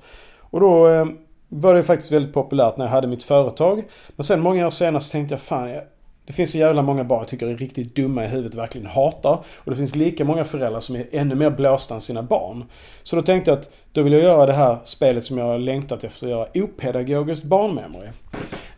[0.51, 1.07] Och då eh,
[1.49, 3.85] var det faktiskt väldigt populärt när jag hade mitt företag.
[4.09, 5.81] Men sen många år senare så tänkte jag fan,
[6.27, 8.87] det finns så jävla många barn jag tycker är riktigt dumma i huvudet och verkligen
[8.87, 9.45] hatar.
[9.57, 12.65] Och det finns lika många föräldrar som är ännu mer blåsta än sina barn.
[13.03, 15.59] Så då tänkte jag att då vill jag göra det här spelet som jag har
[15.59, 18.09] längtat efter att göra, opedagogiskt barnmemory.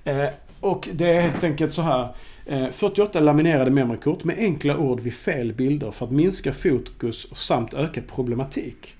[0.04, 0.28] Eh,
[0.60, 2.08] och det är helt enkelt så här.
[2.46, 7.38] Eh, 48 laminerade memorykort med enkla ord vid fel bilder för att minska fokus och
[7.38, 8.96] samt öka problematik.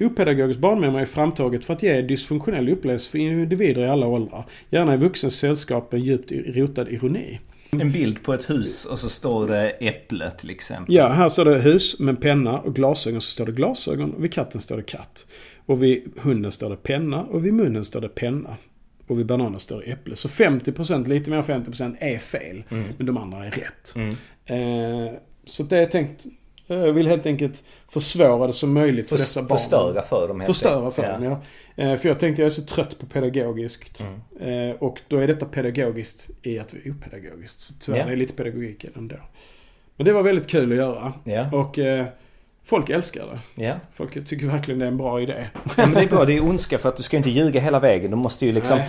[0.00, 4.44] Opedagogiskt barnmemory är framtaget för att ge dysfunktionell upplevelse för individer i alla åldrar.
[4.70, 7.40] Gärna i vuxens sällskap med djupt rotad ironi.
[7.70, 10.94] En bild på ett hus och så står det äpple till exempel.
[10.94, 14.32] Ja, här står det hus med penna och glasögon så står det glasögon och vid
[14.32, 15.26] katten står det katt.
[15.66, 18.56] Och vid hunden står det penna och vid munnen står det penna.
[19.06, 20.16] Och vid bananen står det äpple.
[20.16, 22.62] Så 50%, lite mer än 50% är fel.
[22.68, 22.84] Mm.
[22.96, 23.94] Men de andra är rätt.
[23.94, 24.10] Mm.
[24.44, 26.26] Eh, så det är tänkt
[26.76, 29.58] vill helt enkelt försvåra det som möjligt för, för dessa barn.
[29.58, 31.12] Förstöra för dem Förstöra för ja.
[31.12, 31.40] dem, ja.
[31.84, 34.02] Eh, för jag tänkte jag är så trött på pedagogiskt.
[34.40, 34.70] Mm.
[34.70, 37.60] Eh, och då är detta pedagogiskt i att vi är opedagogiskt.
[37.60, 38.04] Så tyvärr ja.
[38.04, 39.16] är det lite pedagogik ändå.
[39.96, 41.12] Men det var väldigt kul att göra.
[41.24, 41.50] Ja.
[41.52, 42.06] Och eh,
[42.70, 43.64] Folk älskar det.
[43.64, 43.74] Ja.
[43.92, 45.46] Folk tycker verkligen det är en bra idé.
[45.52, 46.24] Ja, men det är bra.
[46.24, 48.10] Det är ondska för att du ska inte ljuga hela vägen.
[48.10, 48.80] Du måste ju liksom...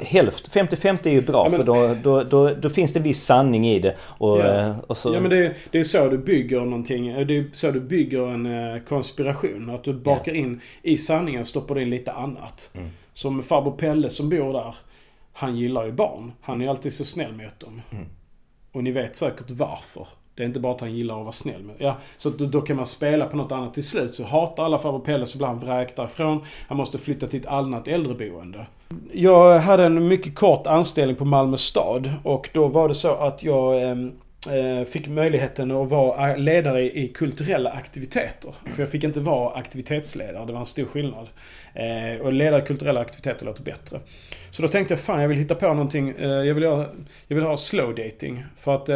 [0.00, 3.02] Hälft, 50-50 är ju bra ja, men, för då, då, då, då, finns det en
[3.02, 3.96] viss sanning i det.
[4.00, 4.60] Och, ja.
[4.60, 5.14] Eh, och så...
[5.14, 7.26] ja men det, det är så du bygger någonting.
[7.26, 9.70] Det är så du bygger en eh, konspiration.
[9.70, 12.70] Att du bakar in i sanningen stoppar in lite annat.
[12.74, 12.88] Mm.
[13.12, 14.74] Som farbror Pelle som bor där.
[15.32, 16.32] Han gillar ju barn.
[16.40, 17.82] Han är alltid så snäll mot dem.
[17.90, 18.04] Mm.
[18.72, 20.06] Och ni vet säkert varför.
[20.36, 21.62] Det är inte bara att han gillar att vara snäll.
[21.62, 24.14] Men, ja, så då, då kan man spela på något annat till slut.
[24.14, 26.40] Så hatar alla farbror Pelle så blir han vräkt därifrån.
[26.68, 28.66] Han måste flytta till ett annat äldreboende.
[29.12, 32.12] Jag hade en mycket kort anställning på Malmö stad.
[32.24, 33.96] Och då var det så att jag Eh,
[34.52, 38.54] Eh, fick möjligheten att vara ledare i kulturella aktiviteter.
[38.74, 41.28] För jag fick inte vara aktivitetsledare, det var en stor skillnad.
[41.74, 44.00] Eh, och ledare i kulturella aktiviteter låter bättre.
[44.50, 46.14] Så då tänkte jag, fan jag vill hitta på någonting.
[46.18, 46.86] Eh, jag, vill ha,
[47.26, 48.44] jag vill ha slow dating.
[48.56, 48.88] För att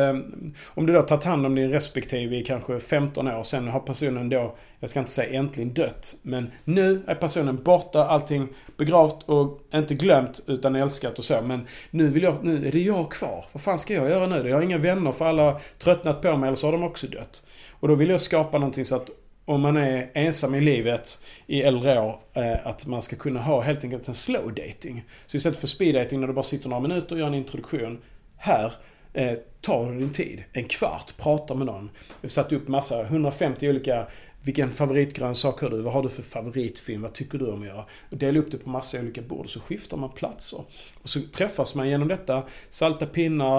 [0.64, 4.28] om du då tagit hand om din respektive i kanske 15 år, sen har personen
[4.28, 9.60] då, jag ska inte säga äntligen dött, men nu är personen borta, allting begravt och
[9.74, 11.42] inte glömt utan älskat och så.
[11.42, 13.44] Men nu vill jag, nu är det jag kvar.
[13.52, 14.48] Vad fan ska jag göra nu?
[14.48, 17.06] Jag har inga vänner för alla har tröttnat på mig eller så har de också
[17.06, 17.42] dött.
[17.70, 19.10] Och då vill jag skapa någonting så att
[19.44, 23.60] om man är ensam i livet i äldre år, eh, att man ska kunna ha
[23.60, 25.04] helt enkelt en slow dating.
[25.26, 27.98] Så istället för speed dating när du bara sitter några minuter och gör en introduktion.
[28.36, 28.72] Här
[29.12, 30.44] eh, tar du din tid.
[30.52, 31.90] En kvart, pratar med någon.
[32.20, 34.06] Vi har satt upp massa, 150 olika
[34.42, 35.82] vilken favoritgrönsak har du?
[35.82, 37.02] Vad har du för favoritfilm?
[37.02, 37.84] Vad tycker du om att göra?
[38.10, 40.60] Och dela upp det på massa olika bord och så skiftar man platser.
[41.02, 42.42] Och så träffas man genom detta.
[42.68, 43.58] Salta pinnar,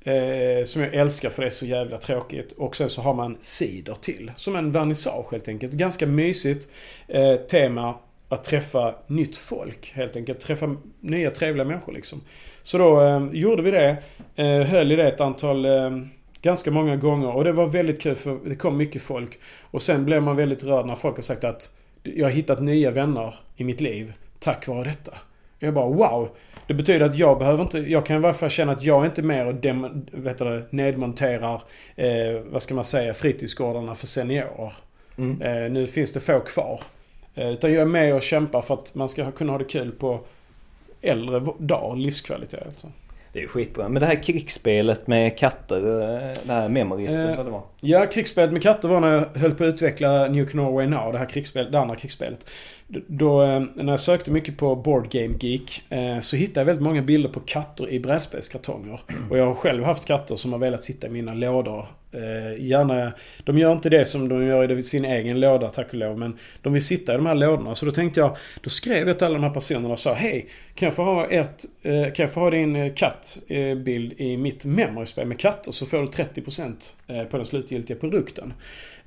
[0.00, 2.52] eh, som jag älskar för det är så jävla tråkigt.
[2.52, 4.32] Och sen så har man cider till.
[4.36, 5.72] Som en vernissage helt enkelt.
[5.72, 6.68] Ganska mysigt
[7.08, 7.94] eh, tema
[8.28, 10.40] att träffa nytt folk helt enkelt.
[10.40, 12.20] Träffa nya trevliga människor liksom.
[12.62, 13.96] Så då eh, gjorde vi det.
[14.36, 15.90] Eh, höll i det ett antal eh,
[16.42, 19.38] Ganska många gånger och det var väldigt kul för det kom mycket folk.
[19.70, 21.70] Och sen blev man väldigt rörd när folk har sagt att
[22.02, 25.12] jag har hittat nya vänner i mitt liv tack vare detta.
[25.58, 26.28] Jag bara wow.
[26.66, 29.20] Det betyder att jag behöver inte, jag kan i varje fall känna att jag inte
[29.20, 31.62] är med och dem, vet du, nedmonterar,
[31.96, 34.72] eh, vad ska man säga, fritidsgårdarna för seniorer.
[35.18, 35.42] Mm.
[35.42, 36.82] Eh, nu finns det få kvar.
[37.34, 39.92] Eh, utan jag är med och kämpar för att man ska kunna ha det kul
[39.92, 40.20] på
[41.02, 42.86] äldre dagar, livskvalitet alltså.
[43.38, 43.88] Det är skitbra.
[43.88, 47.62] Men det här krigsspelet med katter, eh, det här memoryt, eh, vad det var?
[47.80, 51.18] Ja, krigsspelet med katter var när jag höll på att utveckla Nuke Norway Now, det
[51.18, 52.50] här krigsspel, det andra krigsspelet
[52.88, 56.84] då, eh, när jag sökte mycket på Board Game Geek eh, så hittade jag väldigt
[56.84, 59.00] många bilder på katter i brädspelskartonger.
[59.30, 61.86] Och jag har själv haft katter som har velat sitta i mina lådor.
[62.12, 63.12] Eh, gärna,
[63.44, 66.18] de gör inte det som de gör i sin egen låda tack och lov.
[66.18, 67.74] Men de vill sitta i de här lådorna.
[67.74, 70.48] Så då tänkte jag, då skrev jag till alla de här personerna och sa Hej,
[70.74, 75.38] kan jag få ha, ett, kan jag få ha din kattbild i mitt memory med
[75.38, 78.52] katter så får du 30% på den slutgiltiga produkten.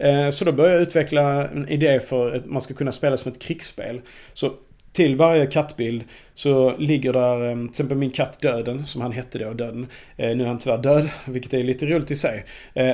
[0.02, 3.32] Eh, så då började jag utveckla en idé för att man ska kunna spela som
[3.32, 4.02] ett krigsspel.
[4.34, 4.54] Så
[4.94, 9.40] till varje kattbild så ligger där eh, till exempel min katt Döden, som han hette
[9.40, 9.88] då, Döden.
[10.18, 12.46] Eh, nu är han tyvärr död, vilket är lite roligt i sig.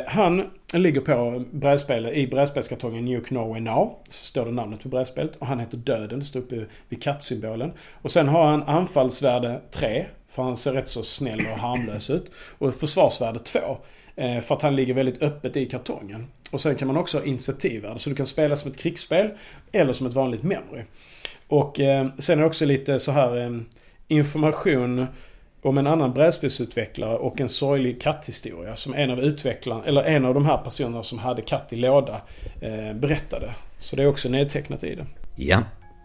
[0.08, 0.44] Han
[0.74, 4.00] ligger på brädspelet, i brädspelskartongen Nuke Norway Now.
[4.10, 5.36] Så står det namnet på brädspelet.
[5.36, 7.72] Och han heter Döden, det står uppe vid kattsymbolen.
[8.02, 12.32] Och sen har han anfallsvärde 3, för han ser rätt så snäll och harmlös ut.
[12.58, 13.60] Och försvarsvärde 2.
[14.18, 16.28] Eh, för att han ligger väldigt öppet i kartongen.
[16.52, 18.00] Och sen kan man också ha initiativvärde.
[18.00, 19.30] Så du kan spela som ett krigsspel
[19.72, 20.84] eller som ett vanligt memory.
[21.48, 23.50] Och eh, sen är det också lite så här eh,
[24.08, 25.06] information
[25.62, 30.34] om en annan brädspelsutvecklare och en sorglig katthistoria som en av utvecklarna, eller en av
[30.34, 32.22] de här personerna som hade katt i låda
[32.62, 33.56] eh, berättade.
[33.78, 35.06] Så det är också nedtecknat i det.
[35.36, 35.64] Ja,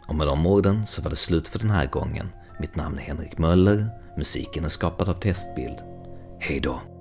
[0.08, 2.28] och med de orden så var det slut för den här gången.
[2.60, 3.86] Mitt namn är Henrik Möller,
[4.16, 5.76] musiken är skapad av Testbild.
[6.40, 6.91] Hej då!